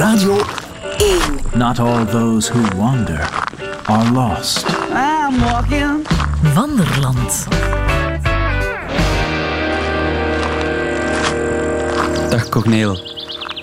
Radio 0.00 0.36
1. 0.98 1.58
Not 1.58 1.78
all 1.78 2.04
those 2.06 2.52
who 2.52 2.76
wander 2.76 3.28
are 3.84 4.12
lost. 4.12 4.66
I'm 4.92 5.40
walking. 5.42 6.06
Wanderland. 6.54 7.46
Dag 12.30 12.48
Corneel. 12.48 12.98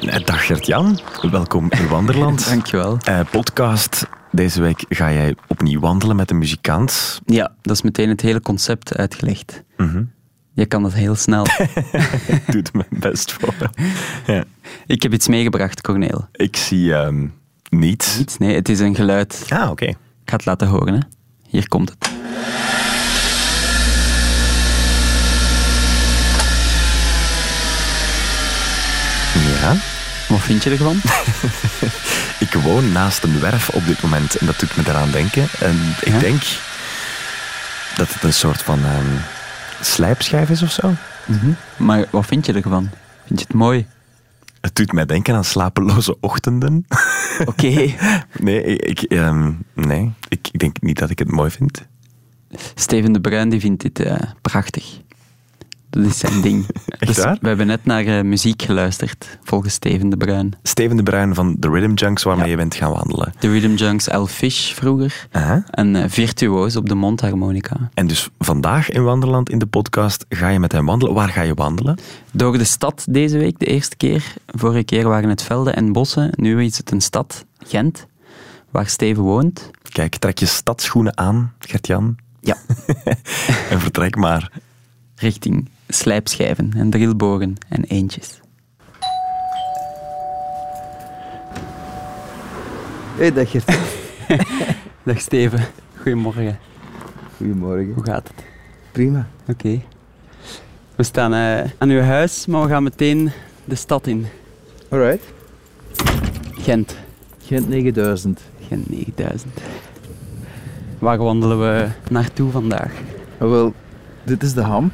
Eh, 0.01 0.25
Dag 0.25 0.45
Gert-Jan, 0.45 0.99
welkom 1.31 1.68
in 1.70 1.88
Wanderland. 1.97 2.49
Dankjewel. 2.49 2.97
Eh, 2.97 3.19
podcast. 3.31 4.07
Deze 4.31 4.61
week 4.61 4.85
ga 4.89 5.11
jij 5.11 5.35
opnieuw 5.47 5.79
wandelen 5.79 6.15
met 6.15 6.31
een 6.31 6.38
muzikant. 6.38 7.21
Ja, 7.25 7.51
dat 7.61 7.75
is 7.75 7.81
meteen 7.81 8.09
het 8.09 8.21
hele 8.21 8.41
concept 8.41 8.97
uitgelegd. 8.97 9.63
Mhm. 9.77 10.04
Je 10.57 10.65
kan 10.65 10.83
dat 10.83 10.93
heel 10.93 11.15
snel. 11.15 11.45
Ik 12.27 12.41
doe 12.51 12.61
er 12.61 12.69
mijn 12.71 12.87
best 12.89 13.31
voor. 13.31 13.53
Ja. 14.25 14.43
Ik 14.85 15.03
heb 15.03 15.13
iets 15.13 15.27
meegebracht, 15.27 15.81
Corneel. 15.81 16.27
Ik 16.31 16.55
zie 16.55 16.93
ehm, 16.93 17.27
niets. 17.70 18.20
Iets? 18.20 18.38
Nee, 18.38 18.55
het 18.55 18.70
is 18.70 18.79
een 18.79 18.95
geluid. 18.95 19.45
Ah, 19.49 19.70
oké. 19.70 19.85
Ik 19.85 19.98
ga 20.25 20.35
het 20.35 20.45
laten 20.45 20.67
horen. 20.67 20.93
Hè. 20.93 20.99
Hier 21.49 21.67
komt 21.67 21.89
het. 21.89 22.09
Ja. 29.62 29.76
Wat 30.27 30.39
vind 30.39 30.63
je 30.63 30.70
ervan? 30.70 31.01
Ik 32.48 32.53
woon 32.53 32.91
naast 32.91 33.23
een 33.23 33.39
werf 33.39 33.70
op 33.70 33.85
dit 33.85 34.01
moment 34.01 34.35
en 34.35 34.45
dat 34.45 34.59
doet 34.59 34.76
me 34.77 34.84
eraan 34.87 35.12
denken. 35.12 35.48
En 35.59 35.95
ik 36.01 36.13
Ja? 36.13 36.20
denk 36.20 36.41
dat 37.95 38.13
het 38.13 38.23
een 38.23 38.34
soort 38.34 38.62
van 38.62 38.79
ehm, 38.85 39.05
slijpschijf 39.81 40.49
is 40.49 40.62
of 40.62 40.72
zo. 40.72 40.94
Mhm. 41.26 41.52
Maar 41.77 42.05
wat 42.09 42.26
vind 42.26 42.45
je 42.45 42.54
ervan? 42.54 42.90
Vind 43.26 43.40
je 43.40 43.45
het 43.48 43.55
mooi? 43.55 43.85
Het 44.62 44.76
doet 44.76 44.91
mij 44.91 45.05
denken 45.05 45.35
aan 45.35 45.44
slapeloze 45.44 46.18
ochtenden. 46.20 46.85
Oké. 47.45 47.68
Nee, 48.40 48.63
ik, 48.63 49.02
ik, 49.02 49.12
ehm, 49.12 49.52
nee. 49.74 50.12
Ik, 50.29 50.49
ik 50.51 50.60
denk 50.60 50.82
niet 50.82 50.99
dat 50.99 51.10
ik 51.10 51.20
het 51.20 51.32
mooi 51.32 51.51
vind. 51.51 51.85
Steven 52.76 53.12
de 53.12 53.21
Bruin 53.21 53.49
die 53.49 53.60
vindt 53.60 53.82
dit 53.82 53.99
eh, 53.99 54.16
prachtig. 54.41 55.01
Dat 55.90 56.05
is 56.05 56.18
zijn 56.20 56.41
ding. 56.41 56.66
Dus 57.07 57.18
waar? 57.18 57.38
we 57.41 57.48
hebben 57.48 57.68
net 57.68 57.85
naar 57.85 58.05
eh, 58.05 58.21
muziek 58.24 58.62
geluisterd, 58.62 59.38
volgens 59.43 59.74
Steven 59.74 60.10
de 60.10 60.18
Bruin. 60.18 60.54
Steven 60.63 60.98
de 60.98 61.04
Bruin 61.04 61.35
van 61.35 61.57
The 61.60 61.70
Rhythm 61.70 61.94
Junks, 61.94 62.24
waarmee 62.24 62.46
Ja. 62.46 62.52
je 62.52 62.57
bent 62.57 62.76
gaan 62.76 62.91
wandelen. 62.91 63.34
De 63.40 63.52
Rhythm 63.52 63.74
Junks 63.76 64.07
El 64.07 64.28
Fish 64.28 64.72
vroeger. 64.74 65.28
Aha. 65.31 65.63
En 65.72 65.96
eh, 65.96 66.09
virtuoos 66.09 66.75
op 66.75 66.90
de 66.90 66.96
mondharmonica. 66.96 67.90
En 67.94 68.07
dus 68.07 68.29
vandaag 68.40 68.90
in 68.90 69.03
Wanderland 69.03 69.50
in 69.50 69.59
de 69.59 69.66
podcast 69.66 70.25
ga 70.29 70.47
je 70.50 70.59
met 70.59 70.72
hem 70.72 70.85
wandelen. 70.85 71.13
Waar 71.13 71.29
ga 71.29 71.41
je 71.41 71.53
wandelen? 71.53 71.97
Door 72.31 72.57
de 72.57 72.63
stad 72.63 73.06
deze 73.09 73.38
week, 73.38 73.59
de 73.59 73.66
eerste 73.66 73.96
keer. 73.96 74.34
Vorige 74.47 74.84
keer 74.84 75.07
waren 75.07 75.29
het 75.29 75.41
velden 75.44 75.75
en 75.75 75.91
bossen. 75.91 76.29
Nu 76.35 76.63
is 76.63 76.78
het 76.78 76.91
een 76.91 77.01
stad, 77.01 77.46
Gent, 77.57 78.06
waar 78.72 78.88
Steven 78.88 79.24
woont. 79.24 79.69
Kijk, 79.90 80.16
trek 80.16 80.38
je 80.38 80.46
stadsschoenen 80.46 81.18
aan, 81.18 81.53
Gert-Jan. 81.59 82.16
Ja. 82.41 82.56
en 83.69 83.79
vertrek 83.79 84.16
maar. 84.16 84.51
Richting 85.16 85.69
slijpschijven 85.88 86.74
en 86.75 86.90
drillbogen 86.90 87.56
en 87.69 87.84
eentjes. 87.84 88.40
Hey, 93.18 93.34
dag 93.34 93.52
Gert. 93.52 93.78
Dag 95.03 95.19
Steven, 95.19 95.59
goedemorgen. 95.96 96.59
Goedemorgen. 97.38 97.94
Hoe 97.94 98.03
gaat 98.03 98.28
het? 98.28 98.46
Prima. 98.91 99.28
Oké. 99.47 99.81
We 100.96 101.03
staan 101.03 101.34
eh, 101.34 101.72
aan 101.78 101.90
uw 101.90 102.01
huis, 102.01 102.46
maar 102.46 102.62
we 102.62 102.68
gaan 102.68 102.84
meteen 102.84 103.31
de 103.66 103.75
stad 103.75 104.07
in. 104.07 104.25
Alright. 104.90 105.24
Gent. 106.51 106.97
Gent 107.44 107.69
9000. 107.69 108.41
Gent 108.68 108.90
9000. 108.90 109.59
Waar 111.00 111.18
wandelen 111.18 111.59
we 111.59 111.88
naartoe 112.09 112.51
vandaag? 112.51 112.91
Ah, 113.38 113.50
wel, 113.50 113.73
dit 114.23 114.44
is 114.44 114.53
de 114.53 114.61
Ham. 114.61 114.91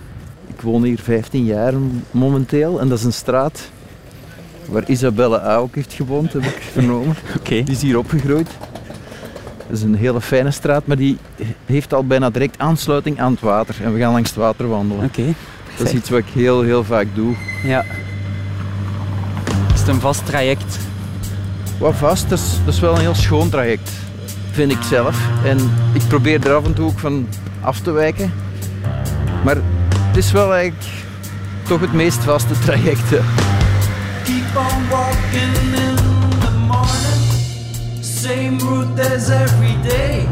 Ik 0.63 0.69
woon 0.69 0.83
hier 0.83 0.99
15 0.99 1.45
jaar 1.45 1.73
momenteel 2.11 2.79
en 2.79 2.89
dat 2.89 2.97
is 2.97 3.03
een 3.03 3.13
straat 3.13 3.69
waar 4.65 4.89
Isabelle 4.89 5.41
A. 5.41 5.55
ook 5.55 5.75
heeft 5.75 5.93
gewoond, 5.93 6.33
heb 6.33 6.43
ik 6.43 6.61
vernomen. 6.71 7.15
Oké. 7.37 7.63
Die 7.63 7.75
is 7.75 7.81
hier 7.81 7.97
opgegroeid. 7.97 8.47
Dat 9.67 9.77
is 9.77 9.81
een 9.81 9.95
hele 9.95 10.21
fijne 10.21 10.51
straat, 10.51 10.85
maar 10.85 10.97
die 10.97 11.17
heeft 11.65 11.93
al 11.93 12.05
bijna 12.05 12.29
direct 12.29 12.59
aansluiting 12.59 13.19
aan 13.19 13.31
het 13.31 13.41
water. 13.41 13.75
En 13.81 13.93
we 13.93 13.99
gaan 13.99 14.11
langs 14.11 14.29
het 14.29 14.39
water 14.39 14.67
wandelen. 14.67 15.05
Oké. 15.05 15.33
Dat 15.77 15.87
is 15.87 15.93
iets 15.93 16.09
wat 16.09 16.19
ik 16.19 16.29
heel, 16.33 16.61
heel 16.61 16.83
vaak 16.83 17.07
doe. 17.13 17.35
Ja. 17.63 17.85
Is 19.73 19.79
het 19.79 19.87
een 19.87 19.99
vast 19.99 20.25
traject? 20.25 20.77
Wat 21.79 21.95
vast, 21.95 22.29
dat 22.29 22.39
is, 22.39 22.59
dat 22.65 22.73
is 22.73 22.79
wel 22.79 22.93
een 22.93 23.01
heel 23.01 23.15
schoon 23.15 23.49
traject, 23.49 23.89
vind 24.51 24.71
ik 24.71 24.81
zelf. 24.81 25.29
En 25.45 25.57
ik 25.93 26.07
probeer 26.07 26.47
er 26.47 26.55
af 26.55 26.65
en 26.65 26.73
toe 26.73 26.85
ook 26.85 26.99
van 26.99 27.27
af 27.61 27.79
te 27.79 27.91
wijken. 27.91 28.33
Maar 29.43 29.57
het 30.13 30.23
is 30.23 30.31
wel 30.31 30.53
eigenlijk 30.53 30.83
toch 31.67 31.79
het 31.81 31.93
meest 31.93 32.23
vaste 32.23 32.59
traject. 32.59 33.09
hè. 33.09 33.19
Keep 34.23 34.57
on 34.57 34.87
walking 34.89 35.55
in 35.73 35.95
the 36.39 36.51
morning, 36.67 37.23
same 38.01 38.57
route 38.57 39.15
as 39.15 39.29
every 39.29 39.75
day. 39.87 40.27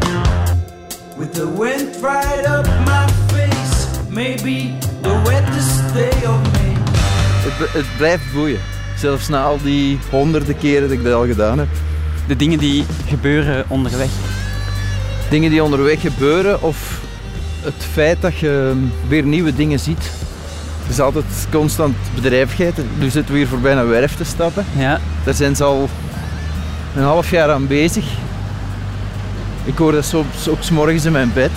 With 1.18 1.32
the 1.34 1.52
wind 1.58 1.96
right 2.02 2.46
up 2.46 2.66
my 2.84 3.06
face, 3.26 3.86
maybe 4.08 4.72
the 5.00 5.20
wettest 5.24 5.92
day 5.92 6.28
of 6.28 6.40
May. 6.52 6.76
Het, 7.44 7.56
b- 7.70 7.72
het 7.72 7.96
blijft 7.96 8.32
boeien. 8.32 8.58
Zelfs 8.96 9.28
na 9.28 9.42
al 9.42 9.58
die 9.62 9.98
honderden 10.10 10.58
keren 10.58 10.82
dat 10.88 10.90
ik 10.98 11.04
dat 11.04 11.12
al 11.14 11.26
gedaan 11.26 11.58
heb. 11.58 11.68
De 12.26 12.36
dingen 12.36 12.58
die 12.58 12.84
gebeuren 13.08 13.64
onderweg. 13.68 14.08
Dingen 15.30 15.50
die 15.50 15.62
onderweg 15.62 16.00
gebeuren 16.00 16.62
of 16.62 17.00
het 17.62 17.84
feit 17.92 18.20
dat 18.20 18.38
je 18.38 18.74
weer 19.08 19.22
nieuwe 19.22 19.54
dingen 19.54 19.78
ziet. 19.78 20.10
Er 20.84 20.90
is 20.90 21.00
altijd 21.00 21.24
constant 21.50 21.96
bedrijvigheid. 22.14 22.74
Nu 22.98 23.10
zitten 23.10 23.32
we 23.32 23.38
hier 23.38 23.48
voorbij 23.48 23.76
een 23.76 23.88
werf 23.88 24.16
te 24.16 24.24
stappen. 24.24 24.64
Ja. 24.76 25.00
Daar 25.24 25.34
zijn 25.34 25.56
ze 25.56 25.64
al 25.64 25.88
een 26.96 27.02
half 27.02 27.30
jaar 27.30 27.50
aan 27.50 27.66
bezig. 27.66 28.04
Ik 29.64 29.78
hoor 29.78 29.92
dat 29.92 30.04
soms 30.04 30.48
ook 30.48 30.62
's 30.62 30.70
morgens 30.70 31.04
in 31.04 31.12
mijn 31.12 31.32
bed. 31.32 31.50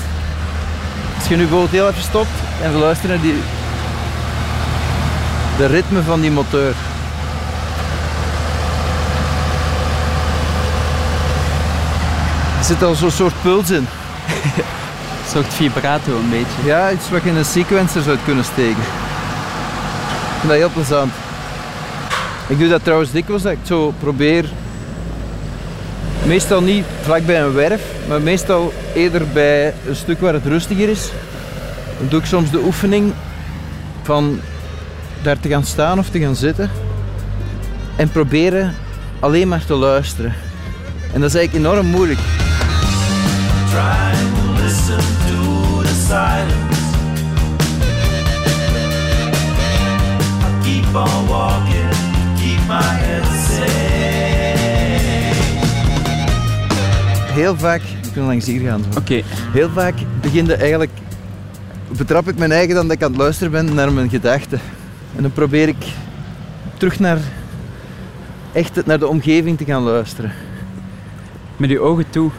Als 1.17 1.27
je 1.27 1.35
nu 1.35 1.41
bijvoorbeeld 1.41 1.71
heel 1.71 1.87
even 1.89 2.01
stopt 2.01 2.29
en 2.61 2.73
we 2.73 2.77
luisteren 2.77 3.15
naar 3.15 3.25
die, 3.25 3.41
de 5.57 5.65
ritme 5.65 6.01
van 6.01 6.21
die 6.21 6.31
motor. 6.31 6.73
Er 12.57 12.65
zit 12.65 12.83
al 12.83 12.95
zo'n 12.95 13.11
soort 13.11 13.41
puls 13.41 13.69
in. 13.71 13.87
Soort 15.35 15.53
vibrato 15.53 16.17
een 16.17 16.29
beetje. 16.29 16.65
Ja, 16.65 16.91
iets 16.91 17.09
wat 17.09 17.23
je 17.23 17.29
in 17.29 17.35
een 17.35 17.45
sequencer 17.45 18.01
zou 18.01 18.17
kunnen 18.25 18.43
steken. 18.43 18.81
Ik 18.81 20.39
vind 20.39 20.47
dat 20.47 20.57
heel 20.57 20.69
plezant. 20.69 21.11
Ik 22.47 22.59
doe 22.59 22.67
dat 22.67 22.83
trouwens 22.83 23.11
dikwijls, 23.11 23.43
dat 23.43 23.51
ik 23.51 23.57
zo 23.63 23.93
probeer. 23.99 24.45
Meestal 26.25 26.61
niet 26.61 26.85
vlak 27.01 27.25
bij 27.25 27.41
een 27.41 27.53
werf, 27.53 27.81
maar 28.07 28.21
meestal 28.21 28.73
eerder 28.93 29.27
bij 29.27 29.73
een 29.87 29.95
stuk 29.95 30.19
waar 30.19 30.33
het 30.33 30.45
rustiger 30.45 30.89
is. 30.89 31.09
Dan 31.97 32.07
doe 32.09 32.19
ik 32.19 32.25
soms 32.25 32.51
de 32.51 32.59
oefening 32.59 33.13
van 34.03 34.39
daar 35.21 35.39
te 35.39 35.49
gaan 35.49 35.65
staan 35.65 35.99
of 35.99 36.09
te 36.09 36.19
gaan 36.19 36.35
zitten. 36.35 36.69
En 37.95 38.09
proberen 38.09 38.75
alleen 39.19 39.47
maar 39.47 39.65
te 39.65 39.73
luisteren. 39.73 40.33
En 41.13 41.21
dat 41.21 41.29
is 41.29 41.35
eigenlijk 41.35 41.65
enorm 41.65 41.85
moeilijk. 41.85 42.19
Heel 57.45 57.57
vaak, 57.57 57.81
we 57.81 58.11
kunnen 58.11 58.29
langs 58.29 58.45
hier 58.45 58.69
gaan. 58.69 58.83
Oké. 58.97 59.21
Heel 59.51 59.69
vaak 59.69 59.93
begin 60.21 60.45
je 60.45 60.55
eigenlijk, 60.55 60.91
betrap 61.97 62.27
ik 62.27 62.37
mijn 62.37 62.51
eigen 62.51 62.75
dan 62.75 62.87
dat 62.87 62.95
ik 62.95 63.03
aan 63.03 63.11
het 63.11 63.19
luisteren 63.19 63.51
ben 63.51 63.73
naar 63.73 63.93
mijn 63.93 64.09
gedachten. 64.09 64.59
En 65.15 65.21
dan 65.21 65.31
probeer 65.31 65.67
ik 65.67 65.85
terug 66.77 66.99
naar, 66.99 67.17
echt 68.51 68.85
naar 68.85 68.99
de 68.99 69.07
omgeving 69.07 69.57
te 69.57 69.65
gaan 69.65 69.81
luisteren. 69.81 70.31
Met 71.57 71.69
uw 71.69 71.79
ogen 71.79 72.09
toe. 72.09 72.31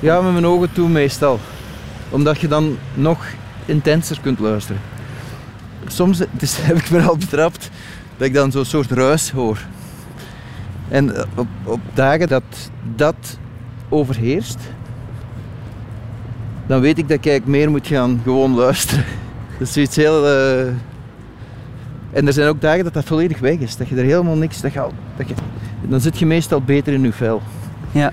Ja, 0.00 0.20
met 0.20 0.32
mijn 0.32 0.46
ogen 0.46 0.72
toe 0.72 0.88
meestal. 0.88 1.40
Omdat 2.10 2.40
je 2.40 2.48
dan 2.48 2.78
nog 2.94 3.24
intenser 3.66 4.20
kunt 4.20 4.38
luisteren. 4.38 4.80
Soms 5.86 6.20
dus, 6.30 6.56
heb 6.66 6.76
ik 6.76 6.90
me 6.90 7.00
al 7.02 7.16
betrapt 7.16 7.70
dat 8.16 8.26
ik 8.26 8.34
dan 8.34 8.52
zo'n 8.52 8.64
soort 8.64 8.90
ruis 8.90 9.30
hoor. 9.30 9.58
En 10.88 11.16
eh, 11.16 11.24
op, 11.34 11.48
op 11.64 11.80
dagen 11.94 12.28
dat 12.28 12.70
dat 12.96 13.40
overheerst, 13.92 14.58
dan 16.66 16.80
weet 16.80 16.98
ik 16.98 17.08
dat 17.08 17.18
ik 17.18 17.26
eigenlijk 17.26 17.58
meer 17.58 17.70
moet 17.70 17.86
gaan 17.86 18.20
gewoon 18.22 18.54
luisteren. 18.54 19.04
Dat 19.58 19.68
is 19.68 19.72
zoiets 19.72 19.96
heel, 19.96 20.26
eh, 20.26 20.66
En 22.10 22.26
er 22.26 22.32
zijn 22.32 22.48
ook 22.48 22.60
dagen 22.60 22.84
dat 22.84 22.94
dat 22.94 23.04
volledig 23.04 23.38
weg 23.38 23.58
is. 23.58 23.76
Dat 23.76 23.88
je 23.88 23.96
er 23.96 24.04
helemaal 24.04 24.36
niks... 24.36 24.60
Dat 24.60 24.72
je, 24.72 24.86
dat 25.16 25.28
je, 25.28 25.34
dan 25.88 26.00
zit 26.00 26.18
je 26.18 26.26
meestal 26.26 26.60
beter 26.60 26.92
in 26.92 27.02
je 27.02 27.12
vel. 27.12 27.42
Ja. 27.90 28.12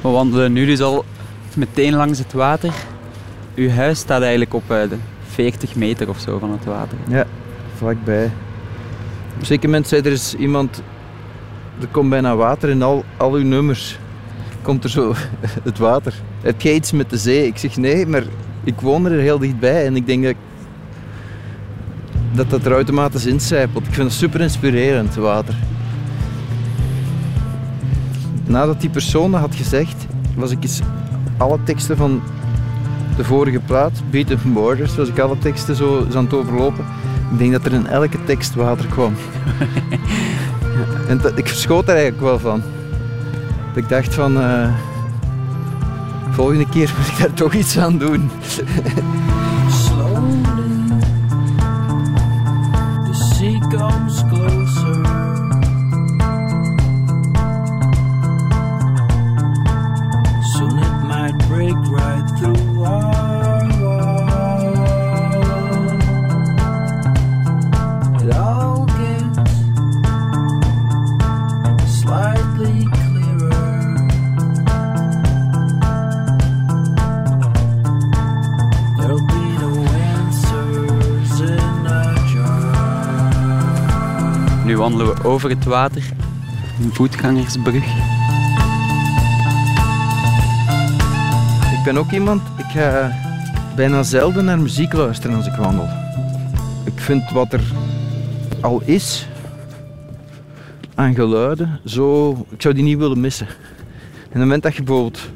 We 0.00 0.08
wandelen 0.08 0.52
nu 0.52 0.66
dus 0.66 0.80
al 0.80 1.04
meteen 1.54 1.94
langs 1.94 2.18
het 2.18 2.32
water. 2.32 2.72
Uw 3.54 3.70
huis 3.70 3.98
staat 3.98 4.20
eigenlijk 4.20 4.54
op 4.54 4.70
eh, 4.70 4.88
de 4.88 4.96
40 5.26 5.74
meter 5.74 6.08
of 6.08 6.20
zo 6.20 6.38
van 6.38 6.50
het 6.50 6.64
water. 6.64 6.98
Ja, 7.08 7.26
vlakbij. 7.76 8.24
Op 8.24 9.40
een 9.40 9.46
zeker 9.46 9.68
moment 9.68 9.88
zei 9.88 10.02
er 10.02 10.12
is 10.12 10.34
iemand... 10.34 10.82
Er 11.80 11.88
komt 11.90 12.10
bijna 12.10 12.36
water 12.36 12.68
in 12.68 12.82
al, 12.82 13.04
al 13.16 13.32
uw 13.32 13.44
nummers. 13.44 13.98
Komt 14.62 14.84
er 14.84 14.90
zo 14.90 15.14
het 15.68 15.78
water. 15.78 16.14
Heb 16.42 16.60
jij 16.60 16.74
iets 16.74 16.92
met 16.92 17.10
de 17.10 17.16
zee? 17.16 17.46
Ik 17.46 17.58
zeg 17.58 17.76
nee, 17.76 18.06
maar 18.06 18.24
ik 18.64 18.80
woon 18.80 19.06
er 19.06 19.20
heel 19.20 19.38
dichtbij. 19.38 19.86
En 19.86 19.96
ik 19.96 20.06
denk 20.06 20.24
dat 20.24 20.34
dat, 22.36 22.50
dat 22.50 22.64
er 22.64 22.72
automatisch 22.72 23.26
incijpelt. 23.26 23.86
Ik 23.86 23.94
vind 23.94 24.08
het 24.08 24.16
super 24.16 24.40
inspirerend, 24.40 25.14
water. 25.14 25.54
Nadat 28.44 28.80
die 28.80 28.90
persoon 28.90 29.30
dat 29.30 29.40
had 29.40 29.54
gezegd, 29.54 30.06
was 30.34 30.50
ik 30.50 30.62
eens 30.62 30.80
alle 31.36 31.58
teksten 31.64 31.96
van 31.96 32.22
de 33.16 33.24
vorige 33.24 33.60
plaat, 33.60 34.02
Beat 34.10 34.52
Borders, 34.52 34.96
was 34.96 35.08
ik 35.08 35.18
alle 35.18 35.38
teksten 35.38 35.76
zo 35.76 36.06
aan 36.14 36.24
het 36.24 36.34
overlopen. 36.34 36.84
Ik 37.32 37.38
denk 37.38 37.52
dat 37.52 37.64
er 37.64 37.72
in 37.72 37.86
elke 37.86 38.24
tekst 38.24 38.54
water 38.54 38.86
kwam. 38.86 39.14
Ik 41.34 41.48
verschoot 41.48 41.88
er 41.88 41.94
eigenlijk 41.94 42.22
wel 42.22 42.38
van. 42.38 42.62
Dat 43.74 43.82
ik 43.82 43.88
dacht 43.88 44.14
van, 44.14 44.40
eh, 44.40 44.68
volgende 46.30 46.68
keer 46.68 46.94
moet 46.98 47.06
ik 47.06 47.18
daar 47.18 47.34
toch 47.34 47.54
iets 47.54 47.78
aan 47.78 47.98
doen. 47.98 48.30
wandelen 84.86 85.24
over 85.24 85.50
het 85.50 85.64
water. 85.64 86.02
Een 86.82 86.94
voetgangersbrug. 86.94 87.84
Ik 91.72 91.84
ben 91.84 91.96
ook 91.96 92.10
iemand, 92.10 92.42
ik 92.58 92.64
ga 92.64 93.12
bijna 93.76 94.02
zelden 94.02 94.44
naar 94.44 94.58
muziek 94.58 94.92
luisteren 94.92 95.36
als 95.36 95.46
ik 95.46 95.54
wandel. 95.54 95.88
Ik 96.84 97.00
vind 97.00 97.30
wat 97.30 97.52
er 97.52 97.62
al 98.60 98.82
is 98.84 99.28
aan 100.94 101.14
geluiden, 101.14 101.80
zo, 101.84 102.30
ik 102.50 102.62
zou 102.62 102.74
die 102.74 102.84
niet 102.84 102.98
willen 102.98 103.20
missen. 103.20 103.46
En 103.46 104.28
het 104.28 104.38
moment 104.40 104.62
dat 104.62 104.74
je 104.74 104.82
bijvoorbeeld 104.82 105.30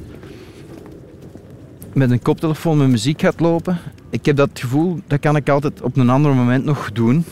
met 1.93 2.11
een 2.11 2.23
koptelefoon 2.23 2.79
met 2.79 2.89
muziek 2.89 3.21
gaat 3.21 3.41
lopen, 3.41 3.79
ik 4.11 4.27
heb 4.27 4.37
dat 4.37 4.51
gevoel, 4.55 5.01
dat 5.07 5.21
kan 5.21 5.37
ik 5.37 5.49
altijd 5.49 5.83
op 5.83 5.97
een 5.97 6.11
ander 6.11 6.35
moment 6.35 6.65
nog 6.65 6.93
doen. 6.93 7.25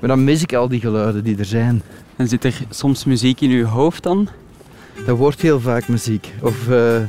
Maar 0.00 0.08
dan 0.08 0.24
mis 0.24 0.42
ik 0.42 0.54
al 0.54 0.68
die 0.68 0.80
geluiden 0.80 1.24
die 1.24 1.38
er 1.38 1.44
zijn. 1.44 1.82
En 2.16 2.28
zit 2.28 2.44
er 2.44 2.60
soms 2.70 3.04
muziek 3.04 3.40
in 3.40 3.50
uw 3.50 3.64
hoofd 3.64 4.02
dan? 4.02 4.28
Dat 5.06 5.16
wordt 5.16 5.40
heel 5.40 5.60
vaak 5.60 5.88
muziek. 5.88 6.32
Of 6.42 6.68
eh, 6.68 7.02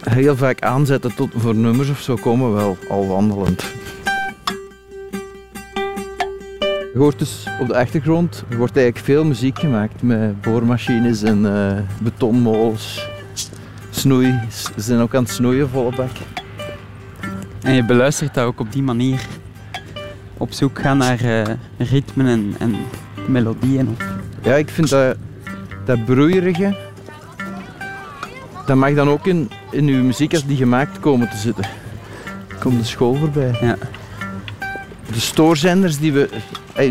heel 0.00 0.36
vaak 0.36 0.62
aanzetten 0.62 1.14
tot, 1.14 1.30
voor 1.36 1.54
nummers 1.54 1.88
of 1.88 2.00
zo 2.00 2.14
komen 2.14 2.52
wel 2.52 2.76
al 2.88 3.06
wandelend. 3.06 3.64
Je 6.92 6.98
hoort 6.98 7.18
dus 7.18 7.46
op 7.60 7.66
de 7.68 7.76
achtergrond 7.76 8.44
er 8.48 8.56
wordt 8.56 8.76
eigenlijk 8.76 9.06
veel 9.06 9.24
muziek 9.24 9.58
gemaakt 9.58 10.02
met 10.02 10.40
boormachines 10.40 11.22
en 11.22 11.54
eh, 11.54 11.78
betonmolens. 12.02 13.08
Snoei, 13.90 14.38
ze 14.48 14.70
zijn 14.76 15.00
ook 15.00 15.14
aan 15.14 15.22
het 15.22 15.32
snoeien 15.32 15.68
volle 15.68 15.96
bak. 15.96 16.10
En 17.62 17.74
je 17.74 17.84
beluistert 17.84 18.34
dat 18.34 18.44
ook 18.44 18.60
op 18.60 18.72
die 18.72 18.82
manier. 18.82 19.26
Op 20.40 20.52
zoek 20.52 20.78
gaan 20.80 20.96
naar 20.96 21.20
eh, 21.20 21.54
ritmen 21.78 22.26
en, 22.26 22.54
en 22.58 22.76
melodieën. 23.26 23.96
Ja, 24.42 24.54
ik 24.54 24.68
vind 24.68 24.88
dat, 24.88 25.16
dat 25.84 26.04
broeierige, 26.04 26.76
dat 28.66 28.76
mag 28.76 28.94
dan 28.94 29.08
ook 29.08 29.26
in, 29.26 29.50
in 29.70 29.88
uw 29.88 30.02
muziek 30.02 30.32
als 30.32 30.46
die 30.46 30.56
gemaakt 30.56 31.00
komen 31.00 31.30
te 31.30 31.36
zitten. 31.36 31.64
Komt 32.58 32.78
de 32.78 32.84
school 32.84 33.14
voorbij. 33.14 33.58
Ja. 33.60 33.76
De 35.12 35.20
stoorzenders 35.20 35.98
die 35.98 36.12
we... 36.12 36.28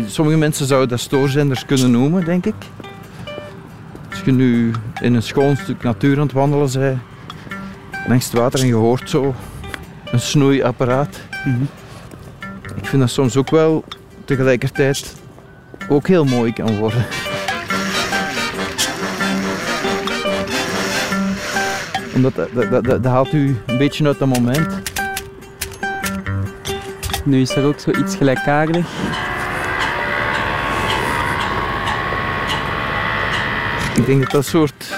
sommige 0.06 0.38
mensen 0.38 0.66
zouden 0.66 0.88
dat 0.88 1.00
stoorzenders 1.00 1.64
kunnen 1.64 1.90
noemen, 1.90 2.24
denk 2.24 2.46
ik. 2.46 2.54
Als 4.10 4.20
je 4.24 4.32
nu 4.32 4.72
in 5.00 5.14
een 5.14 5.22
schoon 5.22 5.56
stuk 5.56 5.82
natuur 5.82 6.16
aan 6.16 6.22
het 6.22 6.32
wandelen 6.32 6.72
bent, 6.72 6.98
langs 8.08 8.24
het 8.24 8.34
water 8.34 8.60
en 8.60 8.66
je 8.66 8.74
hoort 8.74 9.10
zo 9.10 9.34
een 10.12 10.20
snoeiapparaat. 10.20 11.20
Mhm. 11.44 11.64
Vind 12.90 13.02
dat 13.02 13.10
soms 13.10 13.36
ook 13.36 13.50
wel 13.50 13.84
tegelijkertijd 14.24 15.14
ook 15.88 16.06
heel 16.06 16.24
mooi 16.24 16.52
kan 16.52 16.78
worden. 16.78 17.06
Omdat 22.14 22.34
dat, 22.34 22.48
dat, 22.54 22.70
dat, 22.70 22.84
dat 22.84 23.04
haalt 23.04 23.32
u 23.32 23.56
een 23.66 23.78
beetje 23.78 24.06
uit 24.06 24.18
dat 24.18 24.28
moment. 24.28 24.80
Nu 27.24 27.40
is 27.40 27.56
er 27.56 27.64
ook 27.64 27.80
zoiets 27.80 28.16
gelijkaardig. 28.16 28.86
Ik 33.94 34.06
denk 34.06 34.20
dat 34.20 34.30
dat 34.30 34.44
een 34.44 34.50
soort 34.50 34.94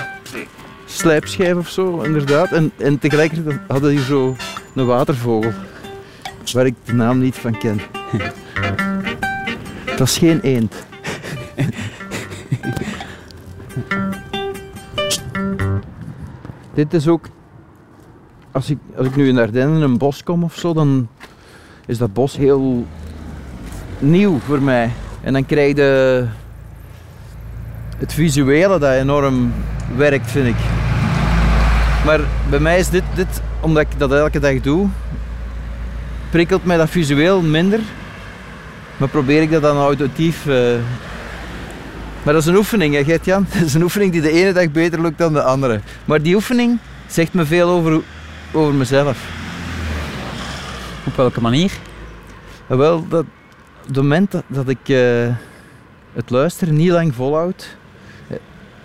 slijpschijf 0.84 1.54
of 1.54 1.68
zo, 1.68 2.00
inderdaad. 2.00 2.52
En, 2.52 2.72
en 2.76 2.98
tegelijkertijd 2.98 3.60
hadden 3.68 3.90
hier 3.90 4.04
zo 4.04 4.36
een 4.74 4.86
watervogel, 4.86 5.52
waar 6.50 6.66
ik 6.66 6.74
de 6.84 6.92
naam 6.92 7.18
niet 7.18 7.36
van 7.36 7.58
ken. 7.58 7.80
Dat 9.96 10.08
is 10.08 10.18
geen 10.18 10.40
eend. 10.40 10.74
Dit 16.74 16.94
is 16.94 17.08
ook, 17.08 17.26
als 18.50 18.70
ik, 18.70 18.78
als 18.96 19.06
ik 19.06 19.16
nu 19.16 19.28
in 19.28 19.38
Ardennen 19.38 19.82
een 19.82 19.98
bos 19.98 20.22
kom 20.22 20.44
of 20.44 20.54
zo, 20.54 20.72
dan 20.72 21.08
is 21.86 21.98
dat 21.98 22.12
bos 22.12 22.36
heel 22.36 22.86
nieuw 23.98 24.38
voor 24.38 24.62
mij. 24.62 24.90
En 25.20 25.32
dan 25.32 25.46
krijg 25.46 25.76
je 25.76 26.26
het 27.98 28.12
visuele 28.12 28.78
dat 28.78 28.92
enorm 28.92 29.52
werkt, 29.96 30.30
vind 30.30 30.46
ik. 30.46 30.62
Maar 32.04 32.20
bij 32.50 32.58
mij 32.58 32.78
is 32.78 32.88
dit, 32.88 33.04
dit, 33.14 33.42
omdat 33.60 33.82
ik 33.82 33.98
dat 33.98 34.12
elke 34.12 34.38
dag 34.38 34.60
doe, 34.60 34.88
prikkelt 36.32 36.64
mij 36.64 36.76
dat 36.76 36.90
visueel 36.90 37.42
minder. 37.42 37.80
Maar 38.96 39.08
probeer 39.08 39.42
ik 39.42 39.50
dat 39.50 39.62
dan 39.62 39.76
auditief. 39.76 40.46
eh. 40.46 40.74
Maar 42.22 42.32
dat 42.34 42.42
is 42.42 42.48
een 42.48 42.56
oefening, 42.56 42.94
hè, 42.94 43.04
Gert-Jan? 43.04 43.46
Dat 43.52 43.62
is 43.62 43.74
een 43.74 43.82
oefening 43.82 44.12
die 44.12 44.20
de 44.20 44.30
ene 44.30 44.52
dag 44.52 44.70
beter 44.70 45.00
lukt 45.00 45.18
dan 45.18 45.32
de 45.32 45.42
andere. 45.42 45.80
Maar 46.04 46.22
die 46.22 46.34
oefening 46.34 46.78
zegt 47.06 47.32
me 47.32 47.44
veel 47.44 47.68
over, 47.68 48.00
over 48.52 48.74
mezelf. 48.74 49.18
Op 51.04 51.16
welke 51.16 51.40
manier? 51.40 51.72
Ja, 52.68 52.76
wel, 52.76 53.08
dat, 53.08 53.24
op 53.80 53.86
het 53.86 53.96
moment 53.96 54.30
dat, 54.30 54.42
dat 54.46 54.68
ik 54.68 54.88
eh, 54.88 55.34
het 56.12 56.30
luisteren 56.30 56.76
niet 56.76 56.90
lang 56.90 57.14
volhoud, 57.14 57.76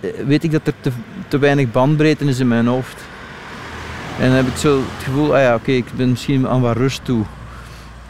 eh, 0.00 0.10
weet 0.26 0.44
ik 0.44 0.52
dat 0.52 0.66
er 0.66 0.74
te, 0.80 0.90
te 1.28 1.38
weinig 1.38 1.70
bandbreedte 1.70 2.24
is 2.24 2.38
in 2.38 2.48
mijn 2.48 2.66
hoofd. 2.66 3.00
En 4.18 4.26
dan 4.26 4.36
heb 4.36 4.46
ik 4.46 4.56
zo 4.56 4.76
het 4.78 5.04
gevoel, 5.04 5.34
ah 5.34 5.40
ja, 5.42 5.54
oké, 5.54 5.70
ik 5.70 5.86
ben 5.96 6.10
misschien 6.10 6.48
aan 6.48 6.60
wat 6.60 6.76
rust 6.76 7.04
toe. 7.04 7.24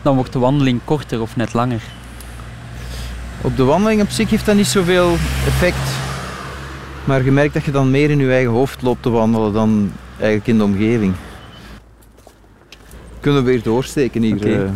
Dan 0.02 0.14
wordt 0.14 0.32
de 0.32 0.38
wandeling 0.38 0.80
korter 0.84 1.20
of 1.20 1.36
net 1.36 1.52
langer. 1.52 1.82
Op 3.40 3.56
de 3.56 3.64
wandeling 3.64 4.02
op 4.02 4.10
zich 4.10 4.30
heeft 4.30 4.46
dat 4.46 4.56
niet 4.56 4.66
zoveel 4.66 5.12
effect. 5.46 5.90
Maar 7.04 7.24
je 7.24 7.30
merkt 7.30 7.54
dat 7.54 7.64
je 7.64 7.70
dan 7.70 7.90
meer 7.90 8.10
in 8.10 8.18
je 8.18 8.30
eigen 8.30 8.52
hoofd 8.52 8.82
loopt 8.82 9.02
te 9.02 9.10
wandelen 9.10 9.52
dan 9.52 9.92
eigenlijk 10.16 10.46
in 10.46 10.58
de 10.58 10.64
omgeving. 10.64 11.14
Kunnen 13.20 13.44
we 13.44 13.50
weer 13.50 13.62
doorsteken 13.62 14.22
hier? 14.22 14.62
Eh. 14.62 14.70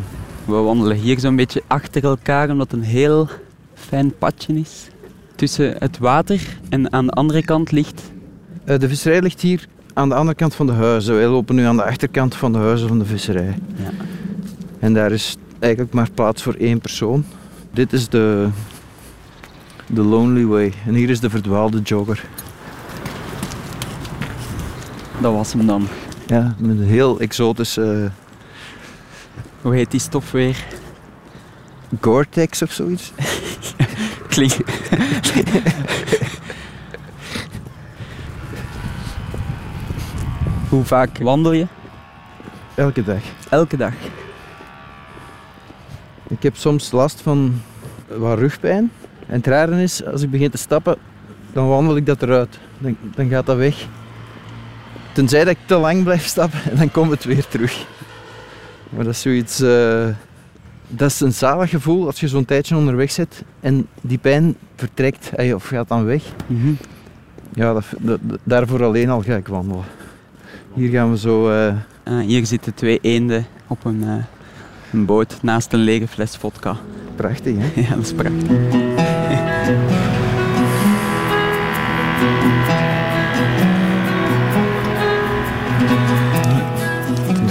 We 0.45 0.55
wandelen 0.55 0.97
hier 0.97 1.21
zo'n 1.21 1.37
beetje 1.37 1.63
achter 1.67 2.05
elkaar, 2.05 2.51
omdat 2.51 2.71
het 2.71 2.81
een 2.81 2.87
heel 2.87 3.29
fijn 3.75 4.13
padje 4.19 4.55
is. 4.55 4.89
Tussen 5.35 5.75
het 5.79 5.99
water 5.99 6.59
en 6.69 6.93
aan 6.93 7.07
de 7.07 7.13
andere 7.13 7.45
kant 7.45 7.71
ligt... 7.71 8.13
Eh, 8.65 8.79
de 8.79 8.89
visserij 8.89 9.21
ligt 9.21 9.41
hier 9.41 9.67
aan 9.95 10.09
de 10.09 10.15
andere 10.15 10.37
kant 10.37 10.55
van 10.55 10.67
de 10.67 10.73
huizen. 10.73 11.15
Wij 11.15 11.27
lopen 11.27 11.55
nu 11.55 11.65
aan 11.65 11.77
de 11.77 11.85
achterkant 11.85 12.35
van 12.35 12.53
de 12.53 12.59
huizen 12.59 12.89
van 12.89 12.99
de 12.99 13.05
visserij. 13.05 13.59
Ja. 13.77 13.91
En 14.83 14.95
daar 14.95 15.13
is 15.13 15.37
eigenlijk 15.59 15.93
maar 15.93 16.11
plaats 16.11 16.43
voor 16.43 16.55
één 16.55 16.81
persoon. 16.81 17.25
Dit 17.71 17.93
is 17.93 18.09
de, 18.09 18.49
de 19.87 20.03
Lonely 20.03 20.45
Way. 20.45 20.73
En 20.87 20.95
hier 20.95 21.11
is 21.11 21.21
de 21.21 21.31
verdwaalde 21.31 21.81
jogger. 21.81 22.25
Dat 25.21 25.33
was 25.33 25.53
hem 25.53 25.67
dan. 25.67 25.89
Ja, 26.27 26.55
met 26.59 26.79
een 26.79 26.85
heel 26.85 27.21
exotische 27.21 28.11
Hoe 29.61 29.75
heet 29.75 29.91
die 29.91 30.01
stof 30.01 30.31
weer? 30.31 30.65
Gore-Tex 32.01 32.63
of 32.63 32.73
zoiets. 32.73 33.13
Klink. 34.29 34.53
Hoe 40.69 40.85
vaak 40.85 41.19
wandel 41.19 41.53
je? 41.53 41.67
Elke 42.75 43.05
dag. 43.05 43.23
Elke 43.49 43.77
dag. 43.77 43.93
Ik 46.43 46.49
heb 46.49 46.57
soms 46.57 46.91
last 46.93 47.21
van 47.21 47.61
wat 48.17 48.39
rugpijn. 48.39 48.91
En 49.27 49.35
het 49.35 49.47
rare 49.47 49.83
is, 49.83 50.05
als 50.05 50.23
ik 50.23 50.31
begin 50.31 50.51
te 50.51 50.59
stappen, 50.59 50.97
dan 51.53 51.69
wandel 51.69 51.97
ik 51.97 52.07
dat 52.07 52.23
eruit. 52.23 52.59
Dan, 52.79 52.97
dan 53.15 53.29
gaat 53.29 53.47
dat 53.47 53.57
weg. 53.57 53.87
Tenzij 55.13 55.45
dat 55.45 55.53
ik 55.53 55.59
te 55.67 55.77
lang 55.77 56.03
blijf 56.05 56.27
stappen 56.27 56.61
en 56.71 56.77
dan 56.77 56.91
komt 56.91 57.11
het 57.11 57.25
weer 57.25 57.47
terug. 57.49 57.87
Maar 58.91 59.05
dat 59.05 59.13
is 59.13 59.21
zoiets... 59.21 59.61
eh, 59.61 60.07
dat 60.89 61.11
is 61.11 61.21
een 61.21 61.33
zalig 61.33 61.71
gevoel 61.71 62.07
als 62.07 62.21
je 62.21 62.29
zo'n 62.29 62.45
tijdje 62.45 62.77
onderweg 62.77 63.11
zit 63.11 63.43
en 63.61 63.87
die 64.01 64.19
pijn 64.19 64.57
vertrekt 64.77 65.31
eh, 65.35 65.55
of 65.55 65.67
gaat 65.67 65.89
dan 65.89 66.05
weg. 66.05 66.23
Mhm. 66.47 66.73
Ja, 67.55 67.73
dat, 67.73 67.85
dat- 67.99 68.21
daarvoor 68.43 68.85
alleen 68.85 69.11
al 69.11 69.23
ga 69.23 69.35
ik 69.37 69.49
wandelen. 69.49 69.85
Hier 70.75 70.91
gaan 70.91 71.11
we 71.11 71.19
zo... 71.19 71.51
eh, 71.51 72.19
hier 72.19 72.47
zitten 72.47 72.75
twee 72.75 72.99
eenden 73.03 73.47
op 73.67 73.85
een, 73.85 74.05
een 74.93 75.05
boot 75.07 75.39
naast 75.43 75.73
een 75.73 75.81
lege 75.81 76.09
fles 76.09 76.37
vodka. 76.37 76.77
prachtig, 77.17 77.55
hè? 77.59 77.81
Ja, 77.81 77.95
dat 77.95 78.05
is 78.05 78.13
prachtig. 78.13 78.47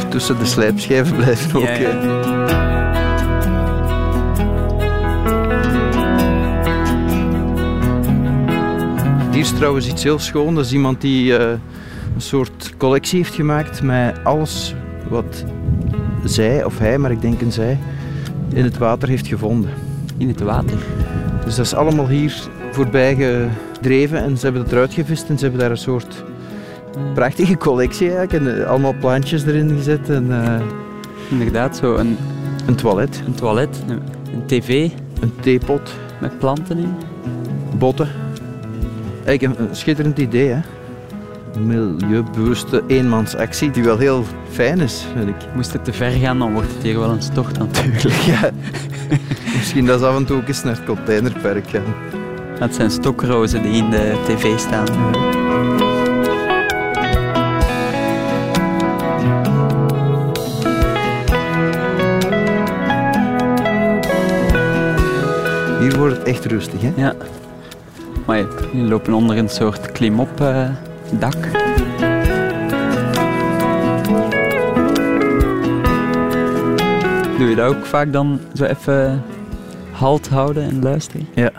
Tussen 0.10 0.38
de 0.38 0.46
slijpschijven 0.46 1.16
blijven 1.16 1.60
ook. 1.60 1.64
Ja, 1.64 1.74
ja. 1.74 2.20
Hier 9.32 9.40
is 9.40 9.52
trouwens 9.52 9.88
iets 9.88 10.04
heel 10.04 10.20
schoon. 10.20 10.56
Dat 10.56 10.66
is 10.66 10.74
iemand 10.74 11.02
die 11.02 11.38
eh, 11.38 11.50
een 12.16 12.22
soort 12.22 12.74
collectie 12.78 13.18
heeft 13.18 13.34
gemaakt 13.34 13.82
met 13.82 14.24
alles 14.24 14.76
wat 15.10 15.44
zij, 16.24 16.64
of 16.64 16.80
hij, 16.80 16.98
maar 16.98 17.12
ik 17.12 17.22
denk 17.22 17.42
een 17.42 17.52
zij, 17.52 17.78
in 18.54 18.64
het 18.64 18.78
water 18.78 19.10
heeft 19.10 19.28
gevonden. 19.28 19.70
In 20.18 20.28
het 20.28 20.42
water. 20.42 20.78
Dus 21.46 21.56
dat 21.56 21.66
is 21.66 21.74
allemaal 21.74 22.08
hier 22.08 22.34
voorbij 22.72 23.16
gedreven 23.16 24.24
en 24.24 24.38
ze 24.38 24.44
hebben 24.44 24.62
het 24.62 24.72
eruit 24.72 24.94
gevist 24.94 25.30
en 25.30 25.38
ze 25.38 25.44
hebben 25.44 25.62
daar 25.62 25.72
een 25.72 25.78
soort 25.78 26.24
prachtige 27.14 27.58
collectie 27.58 28.12
eigenlijk. 28.16 28.34
En 28.34 28.62
eh, 28.62 28.70
allemaal 28.70 28.96
plantjes 29.00 29.46
erin 29.46 29.70
gezet 29.70 30.10
en 30.10 30.32
eh, 30.32 30.62
Inderdaad, 31.32 31.78
zo 31.78 31.96
een, 31.96 32.18
een 32.66 32.76
toilet, 32.76 33.22
een 33.26 33.34
toilet, 33.34 33.84
een, 33.88 34.02
een 34.34 34.46
tv 34.46 34.90
een 35.22 35.34
theepot, 35.40 35.94
met 36.22 36.40
planten 36.40 36.78
in. 36.78 36.94
botten. 37.78 38.10
Eigenlijk 39.26 39.60
een, 39.60 39.68
een 39.70 39.76
schitterend 39.76 40.20
idee, 40.20 40.48
hè. 40.48 40.60
Milieubewuste 41.60 42.84
eenmansactie 42.88 43.72
die 43.72 43.84
wel 43.84 43.98
heel 43.98 44.26
fijn 44.50 44.80
is, 44.80 45.06
vind 45.16 45.30
ik. 45.30 45.36
Moest 45.56 45.74
het 45.74 45.86
te 45.86 45.94
ver 45.94 46.12
gaan, 46.12 46.40
dan 46.40 46.54
wordt 46.54 46.74
het 46.74 46.84
hier 46.84 47.00
wel 47.00 47.10
een 47.10 47.34
tocht 47.34 47.58
natuurlijk. 47.58 48.14
Ja. 48.14 48.52
Misschien 49.58 49.86
dat 49.86 50.00
ze 50.00 50.06
af 50.06 50.16
en 50.16 50.26
toe 50.26 50.38
ook 50.38 50.48
eens 50.48 50.64
naar 50.64 50.76
het 50.76 50.86
containerpark 50.86 51.70
gaan. 51.70 51.94
Dat 52.60 52.76
zijn 52.76 52.92
stokrozen 52.92 53.62
die 53.62 53.72
in 53.72 53.90
de 53.90 54.16
tv 54.26 54.60
staan. 54.60 54.86
Hier 65.80 65.98
wordt 65.98 66.18
het 66.18 66.28
echt 66.28 66.46
rustig, 66.46 66.82
hè. 66.82 66.92
Ja. 66.96 67.14
Maar 68.26 68.38
je, 68.38 68.48
lopen 68.74 69.14
onder 69.14 69.38
een 69.38 69.50
soort 69.50 69.92
klimop 69.92 70.42
eh, 70.42 70.70
dak. 71.20 71.52
Doe 77.38 77.50
je 77.50 77.56
dat 77.56 77.76
ook 77.76 77.86
vaak 77.86 78.14
dan 78.14 78.40
zo 78.54 78.64
even 78.64 79.24
halt 79.92 80.30
houden 80.30 80.64
en 80.64 80.82
luisteren? 80.82 81.28
Ja. 81.36 81.52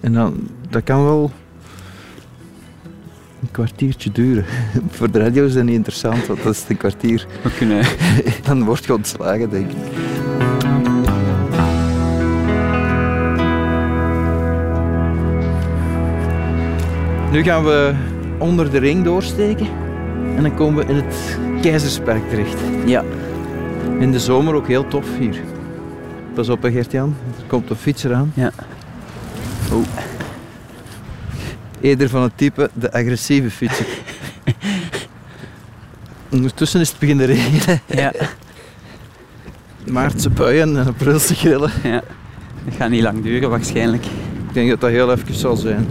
En 0.00 0.12
dan, 0.12 0.48
dat 0.70 0.82
kan 0.82 1.04
wel 1.04 1.30
een 3.42 3.50
kwartiertje 3.50 4.10
duren. 4.12 4.44
Voor 4.96 5.10
de 5.10 5.18
radio 5.18 5.44
is 5.44 5.54
dat 5.54 5.64
niet 5.64 5.74
interessant, 5.74 6.26
want 6.26 6.42
dat 6.42 6.54
is 6.54 6.64
een 6.68 6.76
kwartier. 6.76 7.26
We 7.42 7.50
kunnen 7.50 7.84
Dan 8.46 8.64
word 8.64 8.84
je 8.84 8.94
ontslagen, 8.94 9.50
denk 9.50 9.70
ik. 9.70 9.76
Nu 17.32 17.42
gaan 17.42 17.64
we 17.64 17.94
onder 18.38 18.70
de 18.70 18.78
ring 18.78 19.04
doorsteken 19.04 19.66
en 20.36 20.42
dan 20.42 20.54
komen 20.54 20.86
we 20.86 20.92
in 20.92 20.96
het 20.96 21.38
Keizerspark 21.60 22.28
terecht. 22.28 22.60
Ja. 22.86 23.04
In 23.98 24.12
de 24.12 24.20
zomer 24.20 24.54
ook 24.54 24.66
heel 24.66 24.88
tof 24.88 25.06
hier. 25.18 25.40
Pas 26.34 26.48
op, 26.48 26.62
Gert-Jan. 26.62 27.16
Er 27.38 27.44
komt 27.46 27.70
een 27.70 27.76
fietser 27.76 28.14
aan. 28.14 28.32
Ja. 28.34 28.50
Oh. 29.72 29.84
Eerder 31.80 32.08
van 32.08 32.22
het 32.22 32.32
type 32.34 32.70
de 32.74 32.92
agressieve 32.92 33.50
fietser. 33.50 33.86
Ondertussen 36.32 36.80
is 36.80 36.88
het 36.88 36.98
beginnen 36.98 37.26
regenen. 37.26 37.80
Ja. 37.86 38.12
Maartse 39.92 40.30
buien 40.30 40.76
en 40.76 40.86
aprilse 40.86 41.34
grillen. 41.34 41.70
ja. 41.82 42.02
Dat 42.64 42.74
gaat 42.76 42.90
niet 42.90 43.02
lang 43.02 43.22
duren 43.22 43.50
waarschijnlijk. 43.50 44.04
Ik 44.48 44.54
denk 44.54 44.68
dat 44.70 44.80
dat 44.80 44.90
heel 44.90 45.12
even 45.12 45.34
zal 45.34 45.56
zijn. 45.56 45.86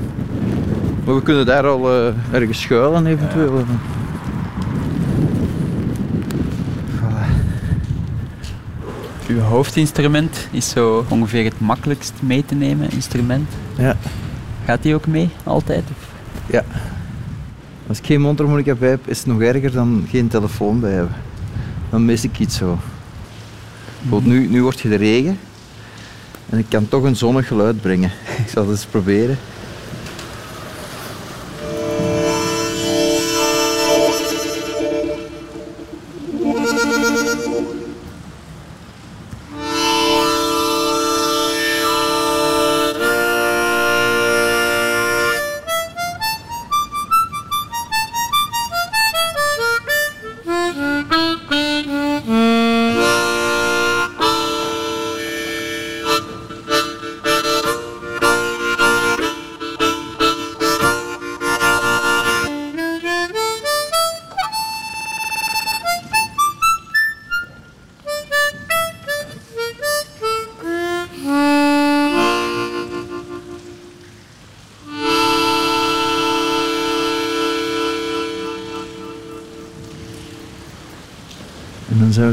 Maar 1.07 1.15
we 1.15 1.21
kunnen 1.21 1.45
daar 1.45 1.67
al 1.67 1.91
eh, 1.91 2.13
ergens 2.31 2.61
schuilen 2.61 3.05
eventueel. 3.05 3.65
Uw 9.27 9.39
hoofdinstrument 9.39 10.47
is 10.51 10.69
zo 10.69 11.05
ongeveer 11.09 11.43
het 11.43 11.59
makkelijkst 11.59 12.13
mee 12.19 12.45
te 12.45 12.55
nemen 12.55 12.91
instrument. 12.91 13.49
Ja. 13.77 13.97
Gaat 14.65 14.83
die 14.83 14.95
ook 14.95 15.07
mee, 15.07 15.29
altijd? 15.43 15.83
Of? 15.91 16.09
Als 17.87 17.97
ik 17.97 18.05
geen 18.05 18.21
mondharmonica 18.21 18.75
bij 18.75 18.89
heb, 18.89 19.07
is 19.07 19.17
het 19.17 19.27
nog 19.27 19.41
erger 19.41 19.71
dan 19.71 20.05
geen 20.09 20.27
telefoon 20.27 20.79
bij 20.79 20.91
hebben. 20.91 21.15
Dan 21.89 22.05
mis 22.05 22.23
ik 22.23 22.39
iets 22.39 22.57
zo. 22.57 22.77
Bijvoorbeeld 24.01 24.33
nu, 24.33 24.47
nu 24.47 24.61
wordt 24.61 24.79
je 24.79 24.89
de 24.89 24.95
regen. 24.95 25.39
En 26.49 26.57
ik 26.57 26.65
kan 26.69 26.87
toch 26.87 27.03
een 27.03 27.15
zonnig 27.15 27.47
geluid 27.47 27.81
brengen. 27.81 28.11
Ik 28.45 28.49
zal 28.49 28.61
het 28.61 28.71
eens 28.71 28.85
proberen. 28.85 29.37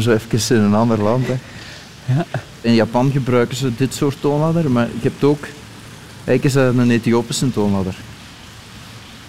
Zijn 0.00 0.18
we 0.18 0.28
zo 0.28 0.38
even 0.38 0.56
in 0.56 0.62
een 0.62 0.74
ander 0.74 1.02
land. 1.02 1.26
Hè. 1.26 1.34
Ja. 2.14 2.26
In 2.60 2.74
Japan 2.74 3.10
gebruiken 3.10 3.56
ze 3.56 3.74
dit 3.76 3.94
soort 3.94 4.16
toonladder, 4.20 4.70
maar 4.70 4.86
je 4.86 5.08
hebt 5.08 5.24
ook... 5.24 5.46
Eigenlijk 6.24 6.44
is 6.44 6.52
dat 6.52 6.74
een 6.74 6.90
Ethiopische 6.90 7.50
toonladder. 7.50 7.94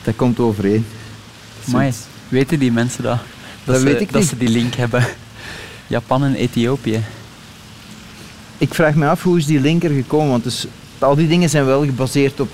Dat 0.04 0.16
komt 0.16 0.40
overeen. 0.40 0.86
Maar 1.66 1.94
weten 2.28 2.60
die 2.60 2.72
mensen 2.72 3.04
dat? 3.04 3.20
Dat 3.64 3.78
ze, 3.78 3.84
weet 3.84 4.02
ik 4.02 4.12
dat 4.12 4.22
niet. 4.22 4.30
ze 4.30 4.38
die 4.38 4.50
link 4.50 4.74
hebben. 4.74 5.06
Japan 5.88 6.24
en 6.24 6.36
Ethiopië. 6.36 7.04
ik 8.58 8.74
vraag 8.74 8.96
me 8.96 9.08
af 9.08 9.24
hoe 9.24 9.38
is 9.38 9.46
die 9.46 9.60
link 9.60 9.84
er 9.84 9.90
gekomen, 9.90 10.30
want 10.30 10.44
dus, 10.44 10.68
al 11.00 11.16
die 11.16 11.28
dingen 11.28 11.50
zijn 11.50 11.66
wel 11.66 11.86
gebaseerd 11.86 12.40
op, 12.40 12.50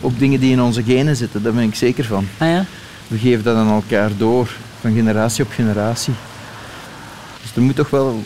op 0.00 0.18
dingen 0.18 0.40
die 0.40 0.52
in 0.52 0.62
onze 0.62 0.82
genen 0.82 1.16
zitten, 1.16 1.42
daar 1.42 1.52
ben 1.52 1.62
ik 1.62 1.74
zeker 1.74 2.04
van. 2.04 2.28
Ah 2.38 2.48
ja? 2.48 2.64
We 3.08 3.18
geven 3.18 3.44
dat 3.44 3.56
aan 3.56 3.70
elkaar 3.70 4.10
door, 4.16 4.50
van 4.80 4.94
generatie 4.94 5.44
op 5.44 5.50
generatie. 5.50 6.12
Er 7.56 7.62
moet 7.62 7.76
toch 7.76 7.90
wel 7.90 8.22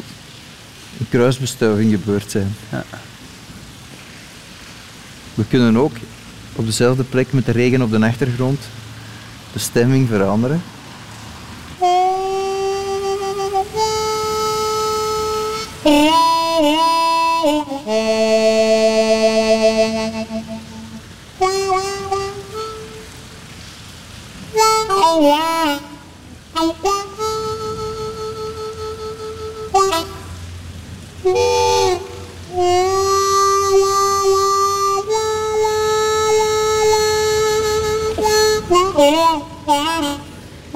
een 0.99 1.09
kruisbestuiving 1.09 1.91
gebeurd 1.91 2.31
zijn. 2.31 2.55
Ja. 2.71 2.85
We 5.35 5.45
kunnen 5.49 5.77
ook 5.77 5.93
op 6.57 6.67
dezelfde 6.67 7.05
plek 7.05 7.33
met 7.33 7.47
de 7.47 7.53
regen 7.53 7.83
op 7.83 7.91
de 7.91 8.07
achtergrond 8.07 8.61
de 9.53 9.59
stemming 9.59 10.09
veranderen. 10.09 10.63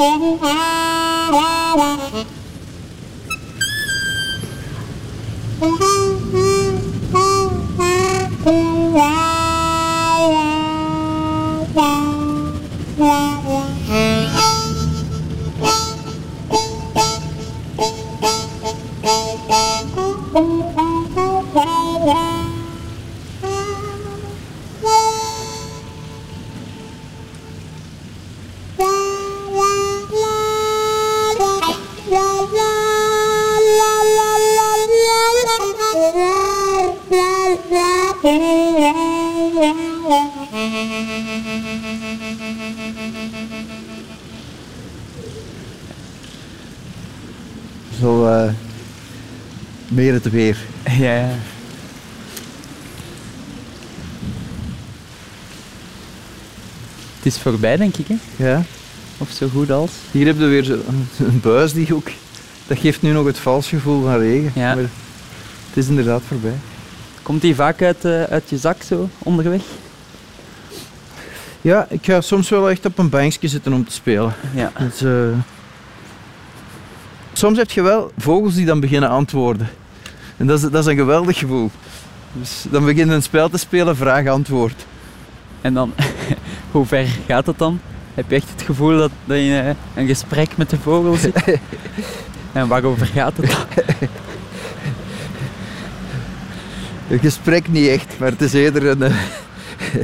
Zo 0.05 0.55
het 50.15 50.31
weer. 50.31 50.57
Ja, 50.85 51.15
ja. 51.15 51.35
Het 57.17 57.33
is 57.33 57.39
voorbij, 57.39 57.77
denk 57.77 57.97
ik, 57.97 58.07
hè? 58.07 58.45
Ja. 58.45 58.63
Of 59.19 59.31
zo 59.31 59.49
goed 59.49 59.71
als. 59.71 59.91
Hier 60.11 60.27
heb 60.27 60.39
je 60.39 60.45
weer 60.45 60.65
zo 60.65 60.79
een 61.19 61.41
buis 61.43 61.73
die 61.73 61.95
ook... 61.95 62.11
Dat 62.67 62.79
geeft 62.79 63.03
nu 63.03 63.13
nog 63.13 63.27
het 63.27 63.39
vals 63.39 63.69
gevoel 63.69 64.03
van 64.03 64.19
regen. 64.19 64.53
Ja. 64.55 64.75
Maar 64.75 64.85
het 65.69 65.75
is 65.75 65.89
inderdaad 65.89 66.23
voorbij. 66.29 66.57
Komt 67.23 67.41
die 67.41 67.55
vaak 67.55 67.83
uit, 67.83 68.05
eh, 68.05 68.23
uit 68.23 68.51
je 68.51 68.59
zak 68.59 68.83
zo 68.83 69.09
onderweg? 69.19 69.63
Ja, 71.61 71.87
ik 71.91 72.05
ga 72.05 72.21
soms 72.21 72.49
wel 72.49 72.71
echt 72.71 72.87
op 72.87 72.99
een 72.99 73.09
bankje 73.09 73.49
zitten 73.49 73.73
om 73.73 73.85
te 73.85 73.93
spelen. 73.93 74.35
Ja. 74.55 74.73
Dus, 74.79 75.03
eh, 75.03 75.39
Soms 77.37 77.59
heb 77.59 77.71
je 77.71 77.83
wel 77.83 78.13
vogels 78.19 78.55
die 78.55 78.67
dan 78.67 78.81
beginnen 78.81 79.09
antwoorden. 79.09 79.69
En 80.37 80.47
dat 80.47 80.63
is, 80.63 80.71
dat 80.71 80.85
is 80.85 80.87
een 80.87 80.97
geweldig 80.97 81.39
gevoel. 81.39 81.71
Dus 82.33 82.65
dan 82.71 82.85
begin 82.85 83.07
je 83.07 83.13
een 83.15 83.23
spel 83.23 83.49
te 83.49 83.59
spelen, 83.59 83.97
vraag-antwoord. 83.97 84.87
En 85.61 85.75
dan, 85.75 85.93
hoe 86.71 86.87
ver 86.87 87.07
gaat 87.27 87.47
het 87.47 87.59
dan? 87.59 87.81
Heb 88.15 88.31
je 88.31 88.37
echt 88.37 88.51
het 88.51 88.63
gevoel 88.63 88.99
dat, 88.99 89.11
dat 89.25 89.37
je 89.37 89.59
eh, 89.59 90.01
een 90.03 90.07
gesprek 90.07 90.57
met 90.57 90.71
de 90.71 90.79
vogel 90.79 91.15
zit? 91.15 91.45
en 92.53 92.69
waarover 92.69 93.07
gaat 93.07 93.37
het 93.37 93.51
dan? 93.51 93.87
Een 97.09 97.19
gesprek 97.19 97.69
niet 97.69 97.89
echt, 97.89 98.19
maar 98.19 98.31
het 98.31 98.43
is 98.43 98.53
eerder 98.53 98.87
een, 98.87 99.03
eh, 99.03 99.15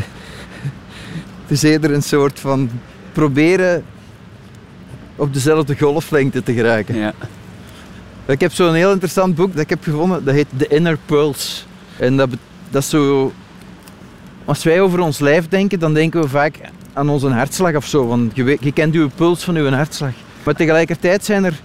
het 1.43 1.51
is 1.51 1.62
eerder 1.62 1.93
een 1.93 2.03
soort 2.03 2.40
van 2.40 2.71
proberen 3.12 3.85
op 5.16 5.35
dezelfde 5.35 5.79
golflengte 5.79 6.43
te 6.43 6.53
geraken. 6.53 6.97
Ja. 6.97 7.14
Ik 8.26 8.40
heb 8.40 8.52
zo'n 8.52 8.74
heel 8.74 8.90
interessant 8.90 9.35
boek 9.35 9.52
dat 9.52 9.62
ik 9.62 9.68
heb 9.68 9.83
gevonden, 9.83 10.24
dat 10.24 10.35
heet 10.35 10.46
The 10.56 10.68
Inner 10.68 10.98
Pulse. 11.06 11.62
En 11.96 12.16
dat, 12.16 12.28
dat 12.70 12.83
is 12.83 12.88
zo... 12.88 13.33
Als 14.44 14.62
wij 14.62 14.80
over 14.80 15.00
ons 15.00 15.18
lijf 15.18 15.48
denken, 15.48 15.78
dan 15.78 15.94
denken 15.94 16.20
we 16.20 16.28
vaak 16.28 16.61
aan 16.92 17.09
onze 17.09 17.28
hartslag 17.28 17.74
of 17.74 17.87
zo. 17.87 18.06
Want 18.06 18.37
je, 18.37 18.59
je 18.61 18.72
kent 18.72 18.94
uw 18.94 19.11
puls 19.14 19.44
van 19.44 19.56
uw 19.56 19.70
hartslag. 19.70 20.12
Maar 20.42 20.54
tegelijkertijd 20.54 21.24
zijn 21.24 21.44
er 21.44 21.61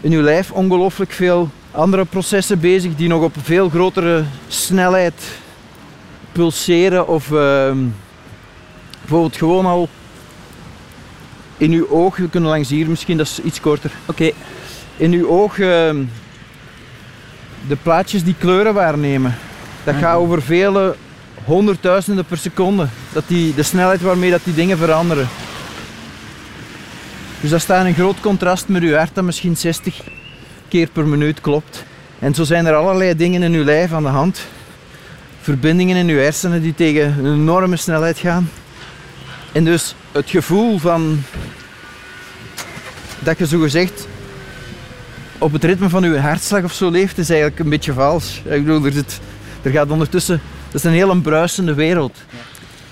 in 0.00 0.12
uw 0.12 0.22
lijf 0.22 0.50
ongelooflijk 0.50 1.12
veel 1.12 1.50
andere 1.70 2.04
processen 2.04 2.60
bezig 2.60 2.96
die 2.96 3.08
nog 3.08 3.22
op 3.22 3.34
veel 3.42 3.68
grotere 3.68 4.24
snelheid 4.48 5.14
pulseren. 6.32 7.08
Of 7.08 7.32
ehm, 7.32 7.78
bijvoorbeeld 9.00 9.36
gewoon 9.36 9.66
al 9.66 9.88
in 11.56 11.72
uw 11.72 11.88
oog, 11.88 12.16
we 12.16 12.28
kunnen 12.28 12.50
langs 12.50 12.68
hier 12.68 12.88
misschien, 12.88 13.16
dat 13.16 13.26
is 13.26 13.40
iets 13.40 13.60
korter 13.60 13.90
Oké, 14.06 14.30
in 15.00 15.12
uw 15.12 15.28
oog 15.28 15.58
ehm, 15.58 16.02
de 17.68 17.76
plaatjes 17.82 18.24
die 18.24 18.34
kleuren 18.38 18.74
waarnemen. 18.74 19.34
Dat 19.84 19.94
gaat 19.94 20.16
over 20.16 20.42
vele 20.42 20.96
honderdduizenden 21.44 22.24
per 22.24 22.38
seconde. 22.38 22.86
Dat 23.12 23.24
die, 23.26 23.54
de 23.54 23.62
snelheid 23.62 24.00
waarmee 24.00 24.30
dat 24.30 24.44
die 24.44 24.54
dingen 24.54 24.78
veranderen. 24.78 25.28
Dus 27.40 27.50
dat 27.50 27.60
staat 27.60 27.86
in 27.86 27.94
groot 27.94 28.20
contrast 28.20 28.68
met 28.68 28.82
uw 28.82 28.94
hart 28.94 29.14
dat 29.14 29.24
misschien 29.24 29.56
60 29.56 30.00
keer 30.68 30.88
per 30.88 31.06
minuut 31.06 31.40
klopt. 31.40 31.84
En 32.18 32.34
zo 32.34 32.44
zijn 32.44 32.66
er 32.66 32.74
allerlei 32.74 33.16
dingen 33.16 33.42
in 33.42 33.52
uw 33.52 33.64
lijf 33.64 33.92
aan 33.92 34.02
de 34.02 34.08
hand. 34.08 34.40
Verbindingen 35.40 35.96
in 35.96 36.08
uw 36.08 36.18
hersenen 36.18 36.62
die 36.62 36.74
tegen 36.74 37.24
een 37.24 37.34
enorme 37.34 37.76
snelheid 37.76 38.18
gaan. 38.18 38.50
En 39.52 39.64
dus 39.64 39.94
het 40.12 40.30
gevoel 40.30 40.78
van 40.78 41.22
dat 43.18 43.38
je 43.38 43.46
zogezegd 43.46 44.08
op 45.40 45.52
het 45.52 45.64
ritme 45.64 45.88
van 45.88 46.04
uw 46.04 46.16
hartslag 46.16 46.64
of 46.64 46.72
zo 46.72 46.90
leeft, 46.90 47.18
is 47.18 47.30
eigenlijk 47.30 47.60
een 47.60 47.68
beetje 47.68 47.92
vals. 47.92 48.40
Ik 48.44 48.64
bedoel, 48.64 48.84
er, 48.84 48.92
zit, 48.92 49.20
er 49.62 49.70
gaat 49.70 49.90
ondertussen... 49.90 50.40
Dat 50.70 50.80
is 50.80 50.86
een 50.86 50.96
heel 50.96 51.20
bruisende 51.20 51.74
wereld. 51.74 52.16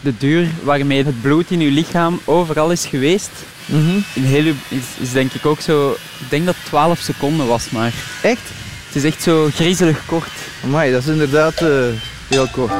de 0.00 0.12
duur 0.18 0.46
waarmee 0.62 1.04
het 1.04 1.20
bloed 1.22 1.50
in 1.50 1.60
uw 1.60 1.70
lichaam 1.70 2.20
overal 2.24 2.70
is 2.70 2.86
geweest, 2.86 3.30
in 4.14 4.22
heel 4.22 4.44
uw, 4.44 4.54
is, 4.68 4.84
is 4.98 5.12
denk 5.12 5.32
ik 5.32 5.46
ook 5.46 5.60
zo... 5.60 5.90
Ik 5.90 6.30
denk 6.30 6.44
dat 6.44 6.54
het 6.54 6.64
12 6.64 6.98
seconden 6.98 7.46
was, 7.46 7.70
maar 7.70 7.92
Echt? 8.22 8.40
het 8.86 8.96
is 8.96 9.04
echt 9.04 9.22
zo 9.22 9.48
griezelig 9.54 10.06
kort. 10.06 10.32
Amai, 10.64 10.92
dat 10.92 11.02
is 11.02 11.08
inderdaad 11.08 11.62
eh, 11.62 11.68
heel 12.28 12.46
kort. 12.52 12.72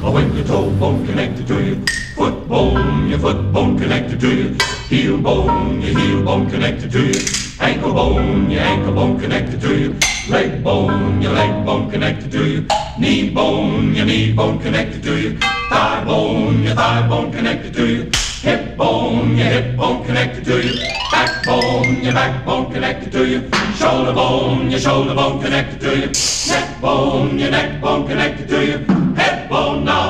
Well, 0.00 0.12
when 0.12 0.32
your 0.32 0.44
toe 0.44 0.70
bone 0.70 1.06
connected 1.06 1.46
to 1.46 1.54
your 1.54 1.76
foot 2.16 2.48
bone, 2.48 3.08
your 3.08 3.20
foot 3.20 3.52
bone 3.52 3.80
connected 3.80 4.20
to 4.20 4.26
your 4.26 4.50
heel 4.88 5.20
bone, 5.20 5.80
your 5.80 6.00
heel 6.00 6.22
bone 6.22 6.50
connected 6.50 6.90
to 6.90 6.98
your 6.98 7.49
ankle 7.60 7.92
bone, 7.92 8.50
your 8.50 8.62
ankle 8.62 8.92
bone 8.94 9.20
connected 9.20 9.60
to 9.60 9.78
your 9.78 9.94
leg 10.28 10.62
bone, 10.64 11.20
your 11.20 11.32
leg 11.32 11.64
bone 11.64 11.90
connected 11.90 12.30
to 12.32 12.44
your 12.44 12.64
knee 12.98 13.30
bone, 13.30 13.94
your 13.94 14.06
knee 14.06 14.32
bone 14.32 14.58
connected 14.58 15.02
to 15.02 15.20
your 15.20 15.32
thigh 15.68 16.02
bone, 16.04 16.62
your 16.62 16.74
thigh 16.74 17.06
bone 17.06 17.30
connected 17.30 17.72
to 17.74 17.86
your 17.86 18.04
hip 18.42 18.76
bone, 18.76 19.36
your 19.36 19.46
hip 19.46 19.76
bone 19.76 20.04
connected 20.04 20.44
to 20.44 20.66
your 20.66 20.74
backbone, 21.12 22.02
your 22.02 22.14
backbone 22.14 22.72
connected 22.72 23.12
to 23.12 23.26
your 23.28 23.42
shoulder 23.76 24.12
bone, 24.12 24.70
your 24.70 24.80
shoulder 24.80 25.14
bone 25.14 25.40
connected 25.40 25.80
to 25.80 25.98
your 25.98 26.10
neck 26.48 26.80
bone, 26.80 27.38
your 27.38 27.50
neck 27.50 27.80
bone 27.80 28.06
connected 28.06 28.48
to 28.48 28.66
your 28.66 28.78
head 29.14 29.48
bone. 29.50 29.84
Now 29.84 30.09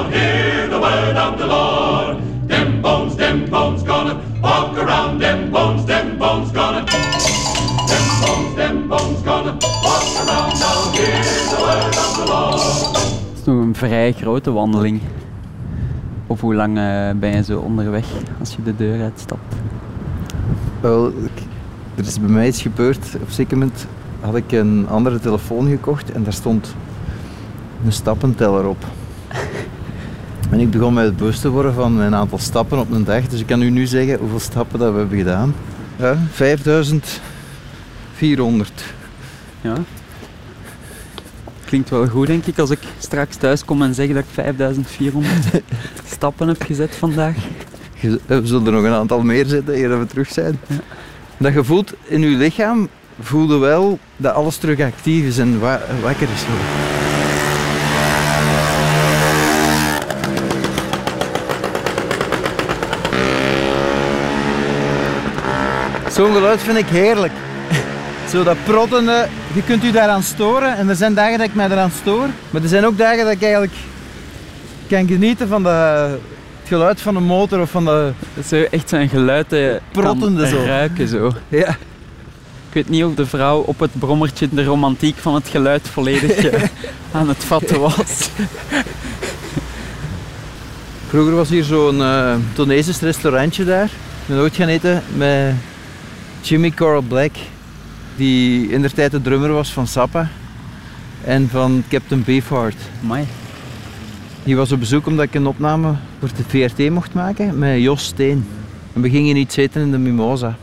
vrij 13.89 14.13
grote 14.13 14.53
wandeling. 14.53 15.01
Of 16.27 16.41
hoe 16.41 16.55
lang 16.55 16.79
eh, 16.79 17.11
ben 17.21 17.37
je 17.37 17.43
zo 17.45 17.59
onderweg 17.59 18.05
als 18.39 18.55
je 18.57 18.63
de 18.63 18.77
deur 18.77 19.03
uitstapt? 19.03 19.55
Wel, 20.81 21.09
ik- 21.09 21.43
er 21.95 22.05
is 22.07 22.21
bij 22.21 22.29
mij 22.29 22.47
iets 22.47 22.63
gebeurd. 22.63 23.07
Op 23.15 23.21
een 23.27 23.33
zeker 23.33 23.59
moment 23.59 23.87
had 24.21 24.37
ik 24.37 24.53
een 24.53 24.87
andere 24.89 25.21
telefoon 25.21 25.69
gekocht 25.69 26.13
en 26.13 26.23
daar 26.23 26.33
stond 26.33 26.75
een 27.85 27.93
stappenteller 27.93 28.67
op. 28.69 28.85
En 30.51 30.61
ik 30.61 30.71
begon 30.71 30.95
mij 30.95 31.05
het 31.05 31.17
bewust 31.17 31.41
te 31.41 31.49
worden 31.49 31.75
van 31.75 31.97
mijn 31.97 32.15
aantal 32.15 32.39
stappen 32.39 32.79
op 32.79 32.91
een 32.91 33.05
dag. 33.05 33.27
Dus 33.29 33.41
ik 33.41 33.47
kan 33.47 33.63
u 33.63 33.71
nu 33.71 33.87
zeggen 33.87 34.19
hoeveel 34.19 34.41
stappen 34.41 34.79
dat 34.79 34.93
we 34.93 34.99
hebben 34.99 35.19
gedaan. 35.19 35.55
Ja, 35.97 36.17
5400. 36.31 38.85
Ja. 39.61 39.75
Klinkt 41.71 41.91
wel 41.91 42.07
goed, 42.09 42.27
denk 42.27 42.47
ik, 42.47 42.59
als 42.59 42.71
ik 42.71 42.79
straks 42.99 43.37
thuis 43.37 43.65
kom 43.65 43.83
en 43.83 43.95
zeg 43.95 44.09
dat 44.09 44.17
ik 44.17 44.25
5400 44.33 45.35
stappen 46.15 46.49
heb 46.49 46.63
gezet 46.63 46.97
vandaag. 46.97 47.35
Je- 48.01 48.21
We 48.27 48.41
zullen 48.45 48.67
er 48.67 48.73
nog 48.73 48.83
een 48.85 48.93
aantal 48.93 49.23
meer 49.23 49.47
zetten 49.47 49.75
eer 49.75 49.89
dat 49.89 49.99
we 49.99 50.07
terug 50.07 50.33
zijn. 50.33 50.61
Dat 51.37 51.53
je 51.53 51.65
voelt 51.65 51.93
in 52.05 52.21
je 52.21 52.27
lichaam, 52.37 52.89
voelde 53.21 53.59
wel 53.59 53.99
dat 54.17 54.35
alles 54.35 54.57
terug 54.57 54.81
actief 54.81 55.25
is 55.25 55.39
en 55.39 55.61
wa- 55.61 55.81
wakker 56.03 56.29
is. 56.35 56.45
Zo'n 66.13 66.33
geluid 66.33 66.61
vind 66.63 66.79
ik 66.79 66.87
heerlijk. 66.87 67.33
Zo 68.29 68.43
dat 68.43 68.57
prottende, 68.65 69.27
je 69.55 69.63
kunt 69.63 69.85
u 69.85 69.91
daaraan 69.91 70.23
storen 70.23 70.77
en 70.77 70.89
er 70.89 70.97
zijn 70.97 71.15
dagen 71.15 71.39
dat 71.39 71.47
ik 71.47 71.55
mij 71.55 71.71
eraan 71.71 71.91
stoor. 72.01 72.27
Maar 72.51 72.63
er 72.63 72.69
zijn 72.69 72.87
ook 72.87 72.99
dagen 72.99 73.25
dat 73.25 73.33
ik 73.33 73.43
eigenlijk 73.43 73.73
kan 74.89 75.07
genieten 75.07 75.49
van 75.49 75.63
de, 75.63 75.69
het 75.69 76.69
geluid 76.69 77.01
van 77.01 77.15
de 77.15 77.21
motor 77.21 77.61
of 77.61 77.71
van 77.71 77.85
de... 77.85 78.13
Dat 78.35 78.45
is 78.45 78.49
zo 78.49 78.63
echt 78.71 78.89
zo'n 78.89 79.09
geluid 79.09 79.81
Prottende 79.93 80.49
zo. 80.49 80.65
ruiken 80.65 81.09
zo. 81.09 81.33
Ja. 81.49 81.69
Ik 82.69 82.77
weet 82.77 82.89
niet 82.89 83.05
of 83.05 83.15
de 83.15 83.27
vrouw 83.27 83.61
op 83.61 83.81
het 83.81 83.91
brommertje 83.99 84.49
de 84.51 84.65
romantiek 84.65 85.17
van 85.17 85.35
het 85.35 85.49
geluid 85.49 85.89
volledig 85.89 86.37
eh, 86.37 86.63
aan 87.19 87.29
het 87.29 87.45
vatten 87.45 87.81
was. 87.81 88.31
Vroeger 91.09 91.35
was 91.35 91.49
hier 91.49 91.65
zo'n 91.65 92.03
Tunesisch 92.53 93.01
restaurantje 93.01 93.65
daar. 93.65 93.85
Ik 93.85 94.27
ben 94.27 94.39
ooit 94.39 94.57
gaan 94.57 94.69
eten 94.69 95.03
met 95.17 95.55
Jimmy 96.41 96.71
Coral 96.71 97.01
Black, 97.01 97.33
die 98.21 98.69
in 98.69 98.83
de 98.83 98.91
tijd 98.91 99.11
de 99.11 99.21
drummer 99.21 99.53
was 99.53 99.73
van 99.73 99.87
Sappa 99.87 100.29
en 101.25 101.49
van 101.49 101.83
Captain 101.89 102.23
Beefheart. 102.25 102.77
Amai. 103.03 103.25
Die 104.45 104.57
was 104.57 104.73
op 104.73 104.79
bezoek 104.79 105.07
omdat 105.07 105.25
ik 105.25 105.35
een 105.35 105.47
opname 105.47 105.95
voor 106.19 106.29
de 106.37 106.45
VRT 106.69 106.91
mocht 106.91 107.15
maken 107.15 107.59
met 107.59 107.81
Jos 107.81 108.05
Steen. 108.05 108.45
En 108.93 109.01
we 109.01 109.11
gingen 109.11 109.37
iets 109.37 109.57
eten 109.57 109.83
in 109.83 109.91
de 109.91 109.99
Mimosa. 109.99 110.57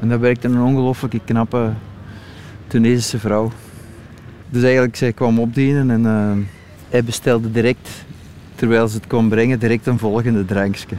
En 0.00 0.08
daar 0.08 0.20
werkte 0.20 0.48
een 0.48 0.60
ongelooflijke 0.60 1.20
knappe 1.24 1.72
Tunesische 2.66 3.18
vrouw. 3.18 3.52
Dus 4.48 4.62
eigenlijk, 4.62 4.96
zij 4.96 5.12
kwam 5.12 5.38
opdienen 5.38 5.90
en 5.90 6.06
eh, 6.06 6.46
hij 6.90 7.04
bestelde 7.04 7.50
direct, 7.50 7.88
terwijl 8.54 8.88
ze 8.88 8.96
het 8.96 9.06
kwam 9.06 9.28
brengen, 9.28 9.58
direct 9.58 9.86
een 9.86 9.98
volgende 9.98 10.44
drankje. 10.44 10.96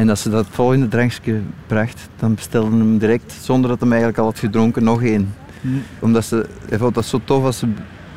En 0.00 0.08
als 0.08 0.22
ze 0.22 0.30
dat 0.30 0.46
volgende 0.50 0.88
drankje 0.88 1.40
bracht, 1.66 2.08
dan 2.18 2.34
bestelde 2.34 2.76
hem 2.76 2.98
direct, 2.98 3.34
zonder 3.42 3.70
dat 3.70 3.80
hij 3.80 3.88
eigenlijk 3.88 4.18
al 4.18 4.24
had 4.24 4.38
gedronken, 4.38 4.84
nog 4.84 5.02
één. 5.02 5.34
Omdat 5.98 6.24
ze, 6.24 6.46
hij 6.68 6.78
vond 6.78 6.94
dat 6.94 7.04
zo 7.04 7.20
tof 7.24 7.44
als 7.44 7.58
ze 7.58 7.66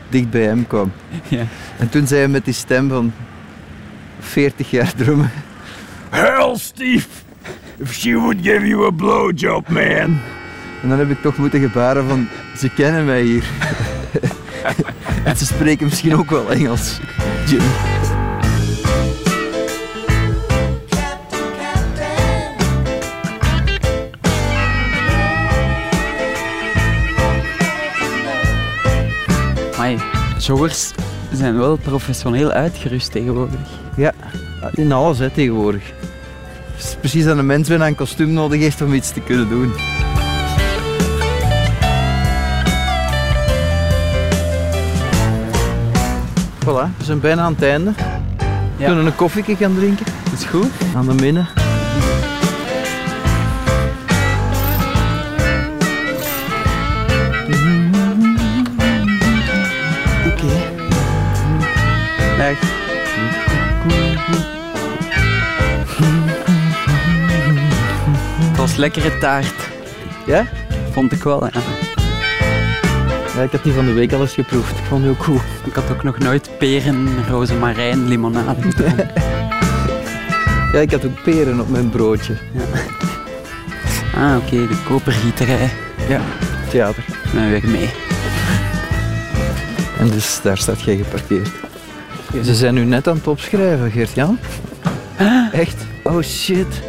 dicht 0.09 0.29
bij 0.29 0.41
hem 0.41 0.67
kwam. 0.67 0.91
Ja. 1.27 1.43
En 1.77 1.89
toen 1.89 2.07
zei 2.07 2.19
hij 2.19 2.29
met 2.29 2.45
die 2.45 2.53
stem 2.53 2.89
van 2.89 3.13
40 4.19 4.71
jaar 4.71 4.93
drummen. 4.95 5.31
Hell, 6.09 6.55
Steve! 6.55 7.07
If 7.77 7.93
she 7.93 8.13
would 8.13 8.37
give 8.41 8.67
you 8.67 8.85
a 8.85 8.89
blowjob, 8.91 9.69
man! 9.69 10.19
En 10.81 10.89
dan 10.89 10.99
heb 10.99 11.09
ik 11.09 11.21
toch 11.21 11.37
moeten 11.37 11.59
gebaren 11.59 12.07
van, 12.07 12.27
ze 12.57 12.69
kennen 12.69 13.05
mij 13.05 13.21
hier. 13.21 13.45
en 15.25 15.37
ze 15.37 15.45
spreken 15.45 15.85
misschien 15.85 16.15
ook 16.15 16.29
wel 16.29 16.51
Engels. 16.51 16.99
Jim. 17.45 17.92
Joggers 30.45 30.91
zijn 31.33 31.57
wel 31.57 31.75
professioneel 31.75 32.51
uitgerust 32.51 33.11
tegenwoordig. 33.11 33.59
Ja, 33.95 34.13
in 34.73 34.91
alles 34.91 35.19
hè, 35.19 35.29
tegenwoordig. 35.29 35.83
Het 36.75 36.83
is 36.83 36.95
precies 36.99 37.23
dat 37.25 37.37
een 37.37 37.45
mens 37.45 37.67
bijna 37.67 37.87
een 37.87 37.95
kostuum 37.95 38.29
nodig 38.33 38.59
heeft 38.61 38.81
om 38.81 38.93
iets 38.93 39.11
te 39.11 39.19
kunnen 39.19 39.49
doen. 39.49 39.73
Voilà, 46.65 46.87
we 46.97 47.03
zijn 47.03 47.19
bijna 47.19 47.41
aan 47.41 47.53
het 47.53 47.63
einde. 47.63 47.91
We 47.97 48.03
Ja. 48.77 48.85
kunnen 48.85 49.05
een 49.05 49.15
koffieke 49.15 49.55
gaan 49.55 49.75
drinken. 49.75 50.05
Dat 50.23 50.39
is 50.39 50.45
goed. 50.45 50.69
Aan 50.95 51.05
de 51.07 51.13
minne. 51.13 51.45
Het 68.49 68.57
was 68.57 68.75
lekkere 68.75 69.17
taart, 69.17 69.69
Ja? 70.25 70.45
vond 70.91 71.11
ik 71.11 71.23
wel. 71.23 71.45
Ja. 71.45 71.51
Ja, 73.35 73.41
ik 73.41 73.51
had 73.51 73.63
die 73.63 73.73
van 73.73 73.85
de 73.85 73.93
week 73.93 74.13
al 74.13 74.21
eens 74.21 74.33
geproefd. 74.33 74.77
Ik 74.77 74.83
vond 74.87 75.01
die 75.01 75.11
ook 75.11 75.23
goed. 75.23 75.41
Ik 75.65 75.73
had 75.73 75.91
ook 75.91 76.03
nog 76.03 76.17
nooit 76.17 76.49
peren, 76.57 77.07
rozemarijn, 77.29 78.07
limonade 78.07 78.61
gedronken. 78.61 79.09
Ja, 80.73 80.79
ik 80.79 80.91
had 80.91 81.05
ook 81.05 81.23
peren 81.23 81.59
op 81.59 81.69
mijn 81.69 81.89
broodje. 81.89 82.33
Ah, 84.15 84.35
oké, 84.37 84.67
de 84.67 84.77
kopergieterij. 84.87 85.69
Ja, 86.09 86.21
theater. 86.69 87.03
Ben 87.33 87.49
weer 87.49 87.69
mee. 87.69 87.89
En 89.99 90.09
dus 90.09 90.39
daar 90.43 90.57
staat 90.57 90.81
jij 90.81 90.95
geparkeerd. 90.95 91.49
Ze 92.41 92.55
zijn 92.55 92.73
nu 92.73 92.83
net 92.85 93.07
aan 93.07 93.15
het 93.15 93.27
opschrijven, 93.27 93.91
Geert-Jan. 93.91 94.37
Echt? 95.51 95.85
Oh 96.03 96.21
shit. 96.21 96.81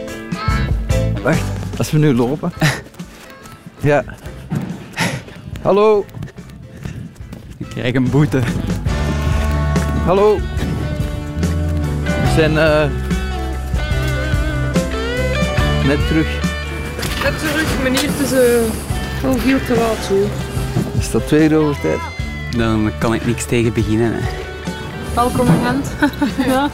Wacht, 1.22 1.42
als 1.78 1.90
we 1.90 1.98
nu 1.98 2.14
lopen. 2.14 2.52
Ja. 3.80 4.04
Hallo, 5.62 6.04
Ik 7.58 7.66
krijg 7.68 7.94
een 7.94 8.10
boete. 8.10 8.40
hallo. 10.04 10.38
We 12.04 12.32
zijn 12.36 12.58
eh, 12.58 12.84
net 15.86 16.06
terug. 16.06 16.26
Net 17.22 17.38
terug, 17.38 17.82
meneer, 17.82 18.00
het 18.02 18.20
is 18.20 18.32
eh, 18.32 19.24
al 19.28 19.36
veel 19.38 19.58
te 19.66 19.74
laat 19.74 20.04
zo. 20.04 20.14
Is 20.98 21.10
dat 21.10 21.26
twee 21.26 21.48
uur 21.50 21.56
over 21.56 21.80
tijd? 21.80 22.00
Dan 22.56 22.90
kan 22.98 23.14
ik 23.14 23.26
niks 23.26 23.44
tegen 23.44 23.72
beginnen. 23.72 24.12
Hè. 24.12 24.20
Welkom 25.14 25.46
Gent. 25.46 25.92
ja. 26.46 26.70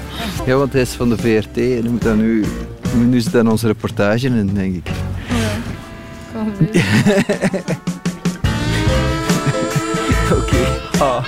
Ja, 0.46 0.57
want 0.57 0.72
hij 0.72 0.83
is 0.83 0.90
van 0.90 1.09
de 1.09 1.16
VRT 1.16 1.57
en 1.57 1.90
moet 1.90 2.03
dan 2.03 2.16
nu, 2.16 2.44
nu 2.94 3.20
zit 3.20 3.33
dan 3.33 3.48
onze 3.48 3.66
reportage 3.66 4.26
in, 4.26 4.55
denk 4.55 4.74
ik. 4.74 4.90
Kan 6.33 6.53
gebeuren. 6.57 6.85
Oké. 10.42 10.66
Ah. 10.98 11.24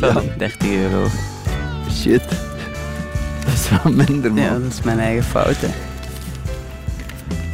Zo, 0.00 0.22
30 0.36 0.70
euro. 0.70 1.06
Shit. 1.92 2.22
Dat 3.44 3.52
is 3.54 3.68
wel 3.70 3.92
minder, 3.92 4.32
man. 4.32 4.42
Ja, 4.42 4.58
dat 4.58 4.72
is 4.72 4.82
mijn 4.82 4.98
eigen 4.98 5.24
fout. 5.24 5.56
Hè. 5.56 5.89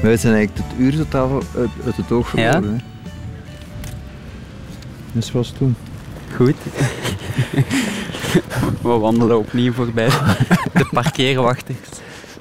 Wij 0.02 0.16
zijn 0.16 0.34
eigenlijk 0.34 0.68
het 0.68 0.78
uur 0.78 0.96
totaal 0.96 1.42
uit, 1.56 1.68
uit 1.84 1.96
het 1.96 2.12
oog 2.12 2.28
verloren. 2.28 2.62
Ja? 2.62 2.68
hè. 2.68 2.76
Dus 5.12 5.32
was 5.32 5.52
toen. 5.58 5.76
Goed. 6.34 6.56
We 8.82 8.88
wandelen 8.88 9.38
opnieuw 9.38 9.72
voorbij 9.72 10.08
de 10.72 10.88
parkeerwachters. 10.90 11.78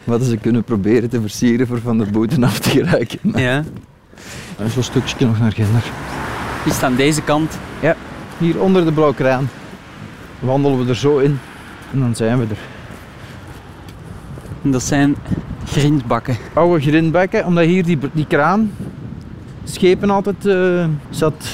Hadden 0.03 0.27
ze 0.27 0.37
kunnen 0.37 0.63
proberen 0.63 1.09
te 1.09 1.21
versieren 1.21 1.67
voor 1.67 1.81
van 1.81 1.97
de 1.97 2.05
boete 2.05 2.45
af 2.45 2.59
te 2.59 2.69
geraken. 2.69 3.19
Ja. 3.23 3.63
er 4.57 4.65
is 4.65 4.75
een 4.75 4.83
stukje 4.83 5.25
nog 5.25 5.39
naar 5.39 5.51
Gender. 5.51 5.83
Is 6.65 6.73
het 6.73 6.83
aan 6.83 6.95
deze 6.95 7.21
kant? 7.21 7.57
Hier 8.37 8.61
onder 8.61 8.85
de 8.85 8.91
blauwe 8.91 9.15
kraan 9.15 9.49
wandelen 10.39 10.83
we 10.83 10.89
er 10.89 10.95
zo 10.95 11.17
in 11.17 11.39
en 11.93 11.99
dan 11.99 12.15
zijn 12.15 12.39
we 12.39 12.45
er. 12.49 12.57
Dat 14.71 14.83
zijn 14.83 15.15
grindbakken. 15.65 16.37
Oude 16.53 16.81
grindbekken, 16.81 17.45
omdat 17.45 17.65
hier 17.65 17.83
die, 17.85 17.97
die 18.13 18.27
kraan 18.27 18.71
schepen 19.63 20.09
altijd 20.09 20.45
eh, 20.45 20.85
zat 21.09 21.45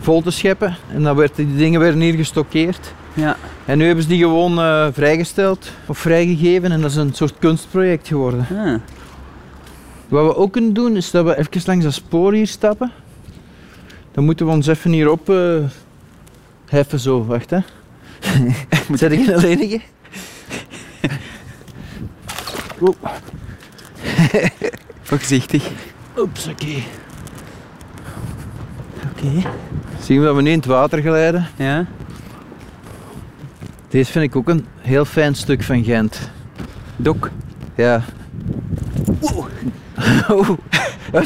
vol 0.00 0.22
te 0.22 0.30
scheppen. 0.30 0.76
En 0.92 1.02
dan 1.02 1.16
werd 1.16 1.36
die 1.36 1.56
dingen 1.56 1.80
werden 1.80 2.00
hier 2.00 2.14
gestockeerd. 2.14 2.94
Ja. 3.14 3.36
En 3.64 3.78
nu 3.78 3.84
hebben 3.86 4.02
ze 4.02 4.08
die 4.10 4.18
gewoon 4.18 4.58
eh, 4.58 4.86
vrijgesteld 4.92 5.70
of 5.86 5.98
vrijgegeven 5.98 6.72
en 6.72 6.80
dat 6.80 6.90
is 6.90 6.96
een 6.96 7.14
soort 7.14 7.34
kunstproject 7.38 8.08
geworden. 8.08 8.46
Ah, 8.50 8.74
Wat 10.08 10.26
we 10.26 10.36
ook 10.36 10.52
kunnen 10.52 10.72
doen, 10.72 10.96
is 10.96 11.10
dat 11.10 11.24
we 11.24 11.38
even 11.38 11.62
langs 11.64 11.84
dat 11.84 11.92
spoor 11.92 12.32
hier 12.32 12.46
stappen. 12.46 12.90
Dan 14.12 14.24
moeten 14.24 14.46
we 14.46 14.52
ons 14.52 14.66
even 14.66 14.90
hierop 14.90 15.30
eh 15.30 15.56
heffen 16.66 17.00
zo. 17.00 17.24
Wacht 17.24 17.50
hè. 17.50 17.58
Zet 18.94 19.12
ik 19.12 19.26
een 19.26 19.44
enige? 19.44 19.80
Oeh. 22.82 22.94
Voorzichtig. 25.02 25.70
Oeps, 26.18 26.46
oké. 26.46 26.74
Oké. 29.10 29.48
Zien 30.00 30.18
we 30.20 30.24
dat 30.26 30.34
we 30.36 30.42
nu 30.42 30.50
in 30.50 30.56
het 30.56 30.66
water 30.66 31.00
glijden? 31.02 31.46
Ja? 31.56 31.86
Deze 33.88 34.12
vind 34.12 34.24
ik 34.24 34.36
ook 34.36 34.48
een 34.48 34.66
heel 34.80 35.04
fijn 35.04 35.34
stuk 35.34 35.62
van 35.62 35.84
Gent. 35.84 36.30
Dok. 36.96 37.30
Ja. 37.76 38.02
Oeh. 39.22 39.46
Oeh. 40.30 40.50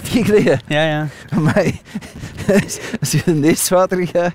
Geleden? 0.03 0.61
Ja, 0.67 0.83
ja. 0.89 1.09
Amai. 1.29 1.81
Als 3.01 3.13
je 3.13 3.23
in 3.25 3.41
deze 3.41 3.75
water 3.75 4.07
gaat. 4.07 4.35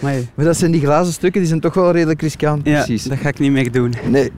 Maar 0.00 0.14
Maar 0.34 0.44
dat 0.44 0.56
zijn 0.56 0.70
die 0.70 0.80
glazen 0.80 1.12
stukken, 1.12 1.40
die 1.40 1.48
zijn 1.48 1.60
toch 1.60 1.74
wel 1.74 1.90
redelijk 1.92 2.22
riskant. 2.22 2.66
ja, 2.66 2.72
Precies. 2.84 3.02
dat 3.02 3.18
ga 3.18 3.28
ik 3.28 3.38
niet 3.38 3.52
meer 3.52 3.72
doen. 3.72 3.94
Nee. 4.08 4.32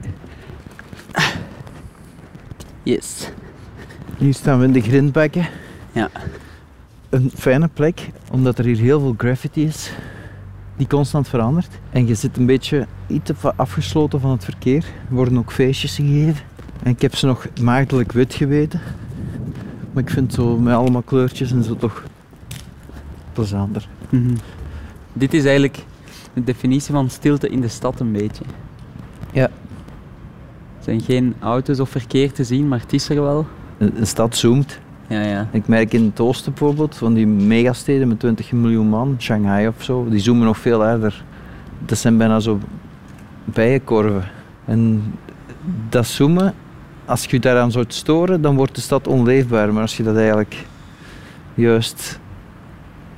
Yes. 2.87 3.29
Hier 4.17 4.33
staan 4.33 4.59
we 4.59 4.65
in 4.65 4.71
de 4.71 4.81
grindbekken. 4.81 5.47
Ja. 5.91 6.09
Een 7.09 7.31
fijne 7.35 7.69
plek, 7.73 8.09
omdat 8.31 8.57
er 8.57 8.65
hier 8.65 8.77
heel 8.77 8.99
veel 8.99 9.13
graffiti 9.17 9.63
is. 9.63 9.91
Die 10.77 10.87
constant 10.87 11.27
verandert. 11.27 11.79
En 11.89 12.07
je 12.07 12.15
zit 12.15 12.37
een 12.37 12.45
beetje 12.45 12.87
iets 13.07 13.31
afgesloten 13.55 14.19
van 14.19 14.31
het 14.31 14.43
verkeer. 14.43 14.85
Er 15.09 15.15
worden 15.15 15.37
ook 15.37 15.51
feestjes 15.51 15.95
gegeven. 15.95 16.43
En 16.83 16.91
ik 16.91 17.01
heb 17.01 17.15
ze 17.15 17.25
nog 17.25 17.47
maagdelijk 17.61 18.11
wit 18.11 18.33
geweten. 18.33 18.81
Maar 19.93 20.03
ik 20.03 20.09
vind 20.09 20.33
zo 20.33 20.57
met 20.57 20.73
allemaal 20.73 21.01
kleurtjes 21.01 21.51
en 21.51 21.63
zo 21.63 21.75
toch 21.75 22.03
plezanter. 23.33 23.87
Mhm. 24.09 24.35
Dit 25.13 25.33
is 25.33 25.43
eigenlijk 25.43 25.83
de 26.33 26.43
definitie 26.43 26.93
van 26.93 27.09
stilte 27.09 27.49
in 27.49 27.61
de 27.61 27.67
stad 27.67 27.99
een 27.99 28.11
beetje. 28.11 28.43
Ja. 29.31 29.49
Er 30.87 30.93
zijn 30.93 31.05
geen 31.05 31.35
auto's 31.39 31.79
of 31.79 31.89
verkeer 31.89 32.31
te 32.31 32.43
zien, 32.43 32.67
maar 32.67 32.79
het 32.79 32.93
is 32.93 33.09
er 33.09 33.21
wel. 33.21 33.47
Een, 33.77 33.99
een 33.99 34.07
stad 34.07 34.35
zoomt. 34.35 34.79
Ja, 35.07 35.21
ja. 35.21 35.47
Ik 35.51 35.67
merk 35.67 35.93
in 35.93 36.03
het 36.03 36.19
oosten 36.19 36.51
bijvoorbeeld, 36.51 36.95
van 36.95 37.13
die 37.13 37.27
megasteden 37.27 38.07
met 38.07 38.19
20 38.19 38.51
miljoen 38.51 38.87
man, 38.87 39.15
Shanghai 39.19 39.67
of 39.67 39.83
zo, 39.83 40.09
die 40.09 40.19
zoomen 40.19 40.45
nog 40.45 40.57
veel 40.57 40.83
harder. 40.83 41.23
Dat 41.85 41.97
zijn 41.97 42.17
bijna 42.17 42.39
zo 42.39 42.59
bijenkorven. 43.43 44.23
En 44.65 45.03
dat 45.89 46.05
zoomen, 46.05 46.53
als 47.05 47.23
je 47.23 47.27
je 47.31 47.39
daaraan 47.39 47.71
zou 47.71 47.85
storen, 47.87 48.41
dan 48.41 48.55
wordt 48.55 48.75
de 48.75 48.81
stad 48.81 49.07
onleefbaar. 49.07 49.73
Maar 49.73 49.81
als 49.81 49.97
je 49.97 50.03
dat 50.03 50.15
eigenlijk 50.15 50.65
juist 51.53 52.19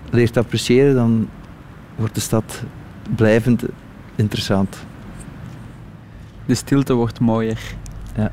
leert 0.09 0.37
appreciëren, 0.37 0.95
dan 0.95 1.29
wordt 1.95 2.15
de 2.15 2.21
stad 2.21 2.63
blijvend 3.15 3.63
interessant. 4.15 4.87
De 6.49 6.55
stilte 6.55 6.93
wordt 6.93 7.19
mooier. 7.19 7.75
Ja. 8.15 8.31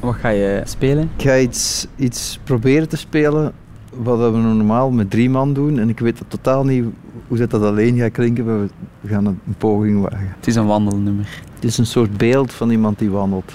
Wat 0.00 0.14
ga 0.14 0.28
je 0.28 0.62
spelen? 0.64 1.10
Ik 1.16 1.22
ga 1.22 1.38
iets, 1.38 1.86
iets 1.96 2.38
proberen 2.44 2.88
te 2.88 2.96
spelen 2.96 3.52
wat 3.94 4.32
we 4.32 4.38
normaal 4.38 4.90
met 4.90 5.10
drie 5.10 5.30
man 5.30 5.52
doen. 5.52 5.78
En 5.78 5.88
ik 5.88 5.98
weet 5.98 6.20
totaal 6.28 6.64
niet 6.64 6.84
hoe 7.28 7.38
dat, 7.38 7.50
dat 7.50 7.62
alleen 7.62 7.98
gaat 7.98 8.10
klinken, 8.10 8.44
maar 8.44 8.58
we 9.00 9.08
gaan 9.08 9.26
een, 9.26 9.40
een 9.46 9.54
poging 9.58 10.02
wagen. 10.02 10.34
Het 10.36 10.46
is 10.46 10.54
een 10.54 10.66
wandelnummer. 10.66 11.42
Het 11.54 11.64
is 11.64 11.78
een 11.78 11.86
soort 11.86 12.16
beeld 12.16 12.52
van 12.52 12.70
iemand 12.70 12.98
die 12.98 13.10
wandelt. 13.10 13.52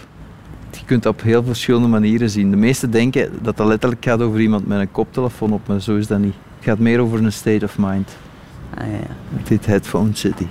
Je 0.71 0.85
kunt 0.85 1.03
dat 1.03 1.13
op 1.13 1.21
heel 1.21 1.43
verschillende 1.43 1.87
manieren 1.87 2.29
zien. 2.29 2.51
De 2.51 2.57
meesten 2.57 2.91
denken 2.91 3.29
dat 3.41 3.57
dat 3.57 3.67
letterlijk 3.67 4.03
gaat 4.03 4.21
over 4.21 4.39
iemand 4.39 4.67
met 4.67 4.79
een 4.79 4.91
koptelefoon 4.91 5.53
op, 5.53 5.67
maar 5.67 5.81
zo 5.81 5.97
is 5.97 6.07
dat 6.07 6.19
niet. 6.19 6.35
Het 6.55 6.63
gaat 6.63 6.79
meer 6.79 6.99
over 6.99 7.23
een 7.23 7.31
state 7.31 7.65
of 7.65 7.77
mind. 7.77 8.17
Ja, 8.77 8.85
ja. 8.85 9.65
Headphone 9.65 10.13
City. 10.13 10.47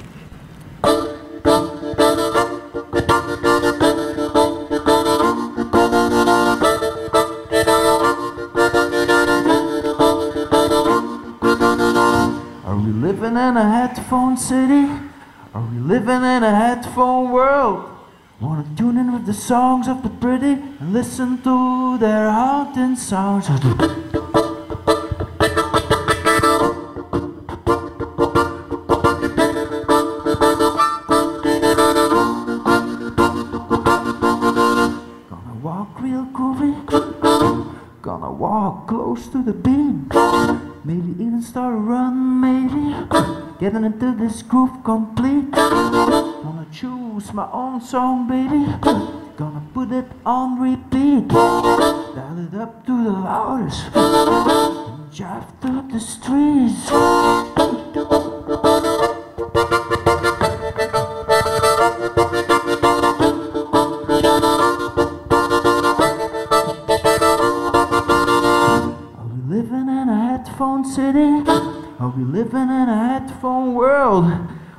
Are 12.65 12.77
we 12.77 12.93
living 12.93 13.37
in 13.37 13.57
a 13.57 13.69
headphone 13.71 14.37
city? 14.37 14.89
Are 15.53 15.63
we 15.63 15.79
living 15.79 16.25
in 16.25 16.43
a 16.43 16.55
headphone 16.55 17.31
world? 17.31 17.85
Wanna 18.41 18.65
tune 18.77 18.99
in 18.99 19.13
with 19.13 19.27
the 19.27 19.35
songs 19.35 19.89
of 19.89 20.03
the 20.03 20.09
pretty 20.09 20.57
and 20.81 20.93
listen 20.93 21.43
to 21.43 21.99
their 21.99 22.31
haunting 22.31 22.97
sounds. 22.97 23.49
Gonna 38.25 38.37
walk 38.37 38.87
close 38.87 39.29
to 39.29 39.43
the 39.43 39.53
beat. 39.53 40.09
Maybe 40.83 41.11
even 41.23 41.43
start 41.43 41.75
a 41.75 41.77
run, 41.77 42.41
maybe. 42.41 42.97
Getting 43.61 43.85
into 43.85 44.17
this 44.17 44.41
groove 44.41 44.83
complete. 44.83 45.51
Gonna 45.51 46.67
choose 46.73 47.35
my 47.35 47.47
own 47.53 47.83
song, 47.83 48.27
baby. 48.27 48.65
Gonna 49.37 49.61
put 49.75 49.93
it 49.93 50.07
on 50.25 50.59
repeat. 50.59 51.29
Dial 51.29 52.49
it 52.49 52.55
up 52.55 52.87
to 52.87 53.05
the 53.05 53.11
loudest. 53.11 53.95
And 53.95 55.13
drive 55.13 55.45
through 55.61 55.89
the 55.93 56.01
streets. 56.01 57.54
Living 72.55 72.71
in 72.71 72.89
a 72.89 73.09
headphone 73.09 73.75
world? 73.75 74.25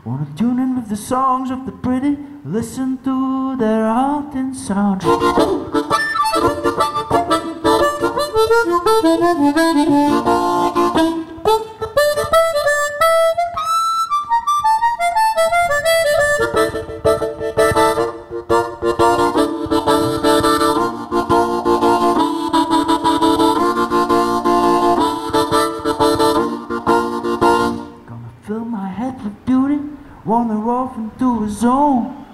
Wanna 0.06 0.28
tune 0.38 0.60
in 0.60 0.76
with 0.78 0.88
the 0.88 0.96
songs 0.96 1.52
of 1.52 1.66
the 1.66 1.74
pretty? 1.74 2.18
Listen 2.46 2.98
to 3.04 3.58
their 3.58 3.86
haunting 3.86 4.54
sound. 4.54 5.04
into 31.16 31.46
a 31.46 31.50
zone. 31.50 32.26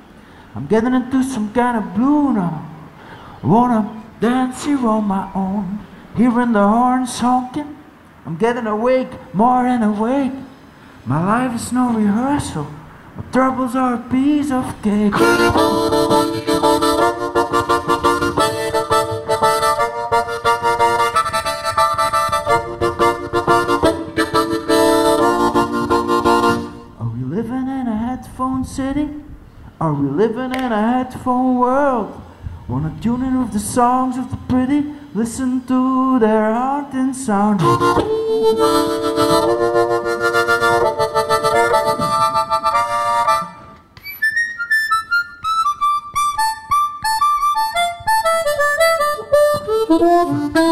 I'm 0.56 0.68
getting 0.68 0.94
into 0.94 1.24
some 1.24 1.54
kind 1.54 1.78
of 1.78 1.94
blue 1.96 2.34
now. 2.34 2.68
Wanna 3.44 4.04
dance 4.20 4.66
here 4.66 4.88
on 4.88 5.06
my 5.06 5.30
own, 5.36 5.80
hearing 6.16 6.54
the 6.54 6.68
horns 6.68 7.20
honking. 7.20 7.78
I'm 8.26 8.38
getting 8.38 8.68
awake, 8.68 9.10
more 9.34 9.66
and 9.66 9.84
awake. 9.84 10.34
My 11.06 11.24
life 11.26 11.56
is 11.56 11.72
no 11.72 11.94
rehearsal. 11.94 12.68
My 13.16 13.24
troubles 13.32 13.76
are 13.76 13.96
a 13.96 14.10
piece 14.10 14.52
of 14.52 14.82
cake. 14.82 15.14
headphone 28.62 28.66
city? 28.66 29.10
Are 29.80 29.94
we 29.94 30.10
living 30.10 30.54
in 30.54 30.72
a 30.72 30.92
headphone 30.92 31.58
world? 31.60 32.22
Wanna 32.68 32.94
tune 33.02 33.24
in 33.24 33.40
with 33.40 33.54
the 33.54 33.60
songs 33.60 34.18
of 34.18 34.30
the 34.30 34.38
pretty? 34.48 34.94
Listen 35.14 35.66
to 35.68 36.20
their 36.20 36.54
heart 36.54 36.94
and 36.94 37.16
sound. 37.16 37.62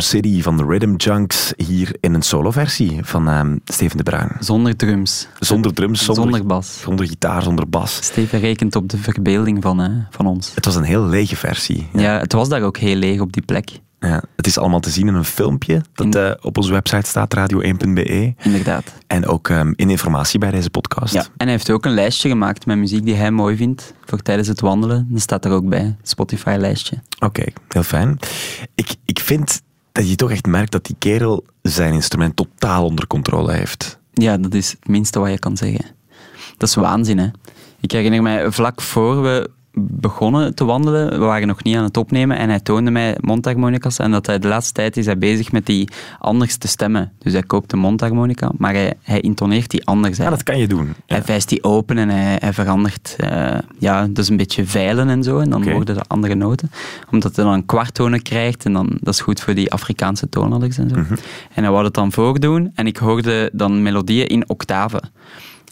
City 0.00 0.42
van 0.42 0.56
de 0.56 0.64
Rhythm 0.64 0.94
Junks 0.96 1.52
hier 1.56 1.96
in 2.00 2.14
een 2.14 2.22
soloversie 2.22 2.98
van 3.02 3.28
ehm, 3.28 3.56
Steven 3.64 3.96
de 3.96 4.02
Bruin. 4.02 4.30
Zonder 4.38 4.76
drums. 4.76 5.28
Zonder 5.40 5.74
drums, 5.74 6.04
zonder, 6.04 6.24
Zonder 6.24 6.46
bas. 6.46 6.80
zonder 6.80 7.06
gitaar, 7.06 7.42
zonder 7.42 7.68
bas. 7.68 7.94
Steven 8.02 8.40
rekent 8.40 8.76
op 8.76 8.88
de 8.88 8.98
verbeelding 8.98 9.62
van, 9.62 9.82
eh, 9.82 9.90
van 10.10 10.26
ons. 10.26 10.52
Het 10.54 10.64
was 10.64 10.74
een 10.74 10.82
heel 10.82 11.04
lege 11.06 11.36
versie. 11.36 11.88
Ja. 11.92 12.18
het 12.18 12.32
was 12.32 12.48
daar 12.48 12.62
ook 12.62 12.76
heel 12.76 12.96
leeg 12.96 13.20
op 13.20 13.32
die 13.32 13.42
plek. 13.42 13.70
Ja, 14.00 14.22
het 14.36 14.46
is 14.46 14.58
allemaal 14.58 14.80
te 14.80 14.90
zien 14.90 15.08
in 15.08 15.14
een 15.14 15.24
filmpje 15.24 15.80
dat 15.94 16.14
eh, 16.14 16.30
op 16.40 16.56
onze 16.56 16.72
website 16.72 17.08
staat, 17.08 17.36
radio1.be. 17.36 18.34
Inderdaad. 18.42 18.92
En 19.06 19.26
ook 19.26 19.48
ehm, 19.48 19.72
in 19.76 19.90
informatie 19.90 20.38
bij 20.38 20.50
deze 20.50 20.70
podcast. 20.70 21.14
Ja. 21.14 21.20
En 21.20 21.28
hij 21.36 21.50
heeft 21.50 21.70
ook 21.70 21.84
een 21.84 21.94
lijstje 21.94 22.28
gemaakt 22.28 22.66
met 22.66 22.76
muziek 22.78 23.04
die 23.04 23.14
hij 23.14 23.30
mooi 23.30 23.56
vindt 23.56 23.94
voor 24.04 24.18
tijdens 24.22 24.48
het 24.48 24.60
wandelen. 24.60 25.06
Dat 25.10 25.20
staat 25.20 25.44
er 25.44 25.50
ook 25.50 25.68
bij, 25.68 25.96
Spotify-lijstje. 26.02 27.02
Oké, 27.18 27.44
heel 27.68 27.82
fijn. 27.82 28.18
Ik, 28.74 28.94
ik 29.04 29.20
vind 29.20 29.62
dat 29.96 30.08
je 30.08 30.16
toch 30.16 30.30
echt 30.30 30.46
merkt 30.46 30.72
dat 30.72 30.86
die 30.86 30.96
kerel 30.98 31.44
zijn 31.62 31.92
instrument 31.92 32.36
totaal 32.36 32.84
onder 32.84 33.06
controle 33.06 33.52
heeft. 33.52 33.98
Ja, 34.12 34.36
dat 34.36 34.54
is 34.54 34.70
het 34.70 34.88
minste 34.88 35.18
wat 35.18 35.30
je 35.30 35.38
kan 35.38 35.56
zeggen. 35.56 35.84
Dat 36.56 36.68
is 36.68 36.74
waanzin, 36.74 37.18
hè. 37.18 37.28
Ik 37.80 37.90
herinner 37.90 38.22
mij, 38.22 38.50
vlak 38.50 38.80
voor 38.80 39.22
we 39.22 39.50
begonnen 39.80 40.54
te 40.54 40.64
wandelen, 40.64 41.10
we 41.10 41.24
waren 41.24 41.46
nog 41.46 41.62
niet 41.62 41.76
aan 41.76 41.84
het 41.84 41.96
opnemen, 41.96 42.36
en 42.36 42.48
hij 42.48 42.60
toonde 42.60 42.90
mij 42.90 43.16
mondharmonicas 43.20 43.98
en 43.98 44.10
dat 44.10 44.26
hij 44.26 44.38
de 44.38 44.48
laatste 44.48 44.72
tijd 44.72 44.96
is 44.96 45.06
hij 45.06 45.18
bezig 45.18 45.52
met 45.52 45.66
die 45.66 45.88
anders 46.18 46.56
te 46.56 46.68
stemmen. 46.68 47.12
Dus 47.18 47.32
hij 47.32 47.42
koopt 47.42 47.72
een 47.72 47.78
mondharmonica, 47.78 48.50
maar 48.58 48.72
hij, 48.72 48.94
hij 49.02 49.20
intoneert 49.20 49.70
die 49.70 49.86
anders. 49.86 50.16
Ja, 50.16 50.30
dat 50.30 50.42
kan 50.42 50.58
je 50.58 50.66
doen. 50.66 50.86
Ja. 50.86 50.92
Hij 51.06 51.22
vijst 51.22 51.48
die 51.48 51.64
open 51.64 51.98
en 51.98 52.08
hij, 52.08 52.36
hij 52.40 52.52
verandert, 52.52 53.16
eh, 53.18 53.58
ja, 53.78 54.06
dus 54.10 54.28
een 54.28 54.36
beetje 54.36 54.66
veilen 54.66 55.08
en 55.08 55.22
zo. 55.22 55.38
En 55.38 55.50
dan 55.50 55.62
Oké. 55.62 55.72
worden 55.72 55.94
de 55.94 56.04
andere 56.06 56.34
noten. 56.34 56.70
Omdat 57.10 57.36
hij 57.36 57.44
dan 57.44 57.54
een 57.54 57.66
kwarttonen 57.66 58.22
krijgt 58.22 58.64
en 58.64 58.72
dan, 58.72 58.98
dat 59.00 59.14
is 59.14 59.20
goed 59.20 59.40
voor 59.40 59.54
die 59.54 59.72
Afrikaanse 59.72 60.28
toonladders 60.28 60.78
en 60.78 60.88
zo. 60.88 60.96
Mhm. 60.96 61.14
En 61.54 61.62
hij 61.62 61.70
wou 61.70 61.84
het 61.84 61.94
dan 61.94 62.12
voordoen 62.12 62.70
en 62.74 62.86
ik 62.86 62.96
hoorde 62.96 63.50
dan 63.52 63.82
melodieën 63.82 64.26
in 64.26 64.48
octaven. 64.48 65.10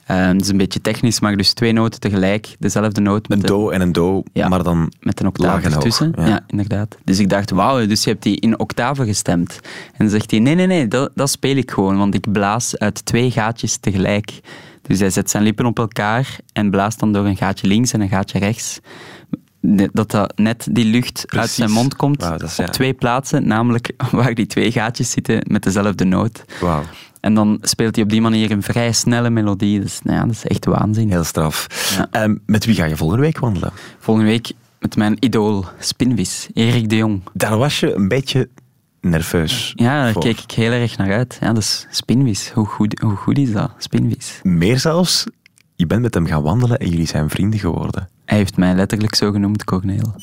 Eh, 0.06 0.26
dat 0.26 0.40
is 0.40 0.48
een 0.48 0.56
beetje 0.56 0.80
technisch, 0.80 1.20
maar 1.20 1.36
dus 1.36 1.52
twee 1.52 1.72
noten 1.72 2.00
tegelijk, 2.00 2.56
dezelfde 2.58 3.00
noot 3.00 3.28
met, 3.28 3.38
Een 3.38 3.46
do 3.46 3.70
en 3.70 3.80
een 3.80 3.92
do, 3.92 4.22
Ja. 4.32 4.48
maar 4.48 4.62
dan... 4.62 4.92
met 5.00 5.20
een 5.20 5.26
octaaf 5.26 5.64
ertussen. 5.64 6.12
ja. 6.16 6.26
Ja. 6.26 6.40
inderdaad. 6.46 6.96
Dus 7.04 7.18
ik 7.18 7.28
dacht, 7.28 7.50
wauw, 7.50 7.86
dus 7.86 8.04
je 8.04 8.10
hebt 8.10 8.22
die 8.22 8.40
in 8.40 8.58
octaven 8.58 9.06
gestemd. 9.06 9.60
En 9.62 9.92
dan 9.98 10.08
zegt 10.08 10.30
hij, 10.30 10.40
nee, 10.40 10.54
nee, 10.54 10.66
nee, 10.66 10.88
dat, 10.88 11.10
dat 11.14 11.30
speel 11.30 11.56
ik 11.56 11.70
gewoon, 11.70 11.98
want 11.98 12.14
ik 12.14 12.32
blaas 12.32 12.78
uit 12.78 13.04
twee 13.04 13.30
gaatjes 13.30 13.76
tegelijk. 13.76 14.40
Dus 14.82 14.98
hij 14.98 15.10
zet 15.10 15.30
zijn 15.30 15.42
lippen 15.42 15.66
op 15.66 15.78
elkaar 15.78 16.36
en 16.52 16.70
blaast 16.70 16.98
dan 17.00 17.12
door 17.12 17.26
een 17.26 17.36
gaatje 17.36 17.66
links 17.66 17.92
en 17.92 18.00
een 18.00 18.08
gaatje 18.08 18.38
rechts. 18.38 18.80
Dat, 19.60 20.10
dat 20.10 20.32
net 20.38 20.66
die 20.70 20.84
lucht 20.84 21.24
uit 21.28 21.50
zijn 21.50 21.70
mond 21.70 21.96
komt 21.96 22.22
is, 22.22 22.58
op 22.58 22.66
ja. 22.66 22.68
twee 22.68 22.92
plaatsen, 22.94 23.46
namelijk 23.46 23.92
waar 24.10 24.34
die 24.34 24.46
twee 24.46 24.72
gaatjes 24.72 25.10
zitten 25.10 25.42
met 25.48 25.62
dezelfde 25.62 26.04
noot. 26.04 26.44
Wauw, 26.60 26.82
En 27.24 27.34
dan 27.34 27.58
speelt 27.60 27.94
hij 27.94 28.04
op 28.04 28.10
die 28.10 28.20
manier 28.20 28.50
een 28.50 28.62
vrij 28.62 28.92
snelle 28.92 29.30
melodie. 29.30 29.80
Dus 29.80 30.00
nou 30.02 30.16
ja, 30.16 30.24
dat 30.24 30.34
is 30.34 30.46
echt 30.46 30.64
waanzin. 30.64 31.10
heel 31.10 31.24
straf. 31.24 31.66
Ja. 31.96 32.06
Ehm, 32.10 32.34
met 32.46 32.64
wie 32.64 32.74
ga 32.74 32.84
je 32.84 32.96
volgende 32.96 33.22
week 33.22 33.38
wandelen? 33.38 33.72
Volgende 33.98 34.30
week 34.30 34.52
met 34.78 34.96
mijn 34.96 35.16
idool, 35.20 35.64
Spinvis, 35.78 36.48
Erik 36.54 36.88
de 36.88 36.96
Jong. 36.96 37.22
Daar 37.32 37.58
was 37.58 37.80
je 37.80 37.94
een 37.94 38.08
beetje 38.08 38.48
nerveus 39.00 39.72
Ja, 39.76 40.02
daar 40.02 40.12
voor. 40.12 40.22
keek 40.22 40.40
ik 40.40 40.50
heel 40.50 40.70
erg 40.72 40.96
naar 40.96 41.12
uit. 41.12 41.36
Ja, 41.40 41.54
is 41.56 41.86
Spinvis. 41.90 42.50
Hoe 42.50 42.66
goed, 42.66 43.00
hoe 43.00 43.16
goed 43.16 43.38
is 43.38 43.52
dat, 43.52 43.70
Spinvis? 43.78 44.40
Meer 44.42 44.78
zelfs, 44.78 45.26
je 45.76 45.86
bent 45.86 46.02
met 46.02 46.14
hem 46.14 46.26
gaan 46.26 46.42
wandelen 46.42 46.78
en 46.78 46.88
jullie 46.88 47.06
zijn 47.06 47.28
vrienden 47.30 47.60
geworden. 47.60 48.08
Hij 48.24 48.36
heeft 48.38 48.56
mij 48.56 48.74
letterlijk 48.74 49.14
zo 49.14 49.30
genoemd, 49.30 49.64
Corneel. 49.64 50.14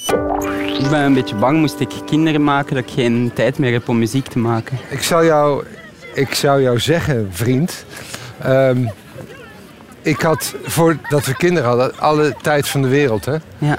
Ik 0.79 0.89
ben 0.89 1.01
een 1.01 1.13
beetje 1.13 1.35
bang, 1.35 1.59
moest 1.59 1.79
ik 1.79 1.89
kinderen 2.05 2.43
maken, 2.43 2.75
dat 2.75 2.83
ik 2.83 2.91
geen 2.91 3.31
tijd 3.33 3.57
meer 3.59 3.71
heb 3.71 3.89
om 3.89 3.97
muziek 3.99 4.27
te 4.27 4.39
maken. 4.39 4.77
Ik 4.89 5.01
zou 5.01 5.25
jou, 5.25 5.63
ik 6.13 6.33
zou 6.33 6.61
jou 6.61 6.79
zeggen, 6.79 7.27
vriend. 7.31 7.85
ehm, 8.41 8.85
ik 10.01 10.21
had, 10.21 10.53
voordat 10.63 11.25
we 11.25 11.35
kinderen 11.35 11.69
hadden, 11.69 11.99
alle 11.99 12.35
tijd 12.41 12.67
van 12.67 12.81
de 12.81 12.87
wereld. 12.87 13.25
Hè? 13.25 13.35
Ja, 13.57 13.77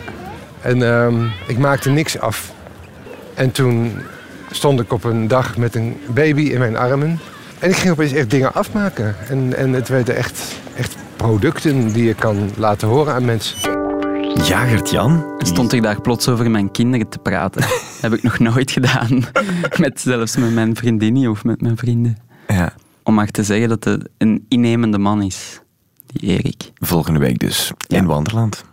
En 0.61 0.83
ehm, 0.83 1.25
ik 1.47 1.59
maakte 1.59 1.91
niks 1.91 2.19
af. 2.19 2.53
En 3.35 3.51
toen 3.51 3.99
stond 4.51 4.81
ik 4.81 4.93
op 4.93 5.05
een 5.05 5.29
dag 5.29 5.57
met 5.57 5.75
een 5.75 6.01
baby 6.07 6.43
in 6.43 6.59
mijn 6.59 6.77
armen. 6.77 7.21
En 7.59 7.71
ik 7.71 7.77
ging 7.77 7.93
opeens 7.93 8.13
echt 8.13 8.31
dingen 8.31 8.55
afmaken. 8.55 9.17
En, 9.29 9.57
en 9.57 9.73
het 9.73 9.89
werden 9.89 10.17
echt, 10.17 10.41
echt 10.77 10.97
producten 11.17 11.93
die 11.93 12.05
je 12.05 12.15
kan 12.15 12.51
laten 12.57 12.89
horen 12.89 13.15
aan 13.15 13.25
mensen. 13.25 13.82
Ja, 14.53 14.65
Gert-Jan. 14.65 15.25
stond 15.39 15.73
ik 15.73 15.83
daar 15.83 16.01
plots 16.01 16.29
over 16.29 16.51
mijn 16.51 16.71
kinderen 16.71 17.09
te 17.09 17.19
praten. 17.19 17.65
Heb 18.01 18.13
ik 18.13 18.23
nog 18.23 18.39
nooit 18.39 18.71
gedaan. 18.71 19.25
Met, 19.79 20.01
zelfs 20.01 20.37
met 20.37 20.53
mijn 20.53 20.77
vriendin 20.77 21.29
of 21.29 21.45
met 21.45 21.61
mijn 21.61 21.77
vrienden. 21.77 22.19
Ja, 22.49 22.73
Om 23.03 23.15
maar 23.15 23.31
te 23.31 23.45
zeggen 23.45 23.69
dat 23.69 23.85
het 23.85 24.09
een 24.19 24.45
innemende 24.49 24.99
man 24.99 25.23
is, 25.23 25.61
die 26.07 26.31
Erik. 26.31 26.73
volgende 26.75 27.19
week 27.19 27.39
dus, 27.39 27.73
in 27.87 28.07
Wanderland. 28.07 28.65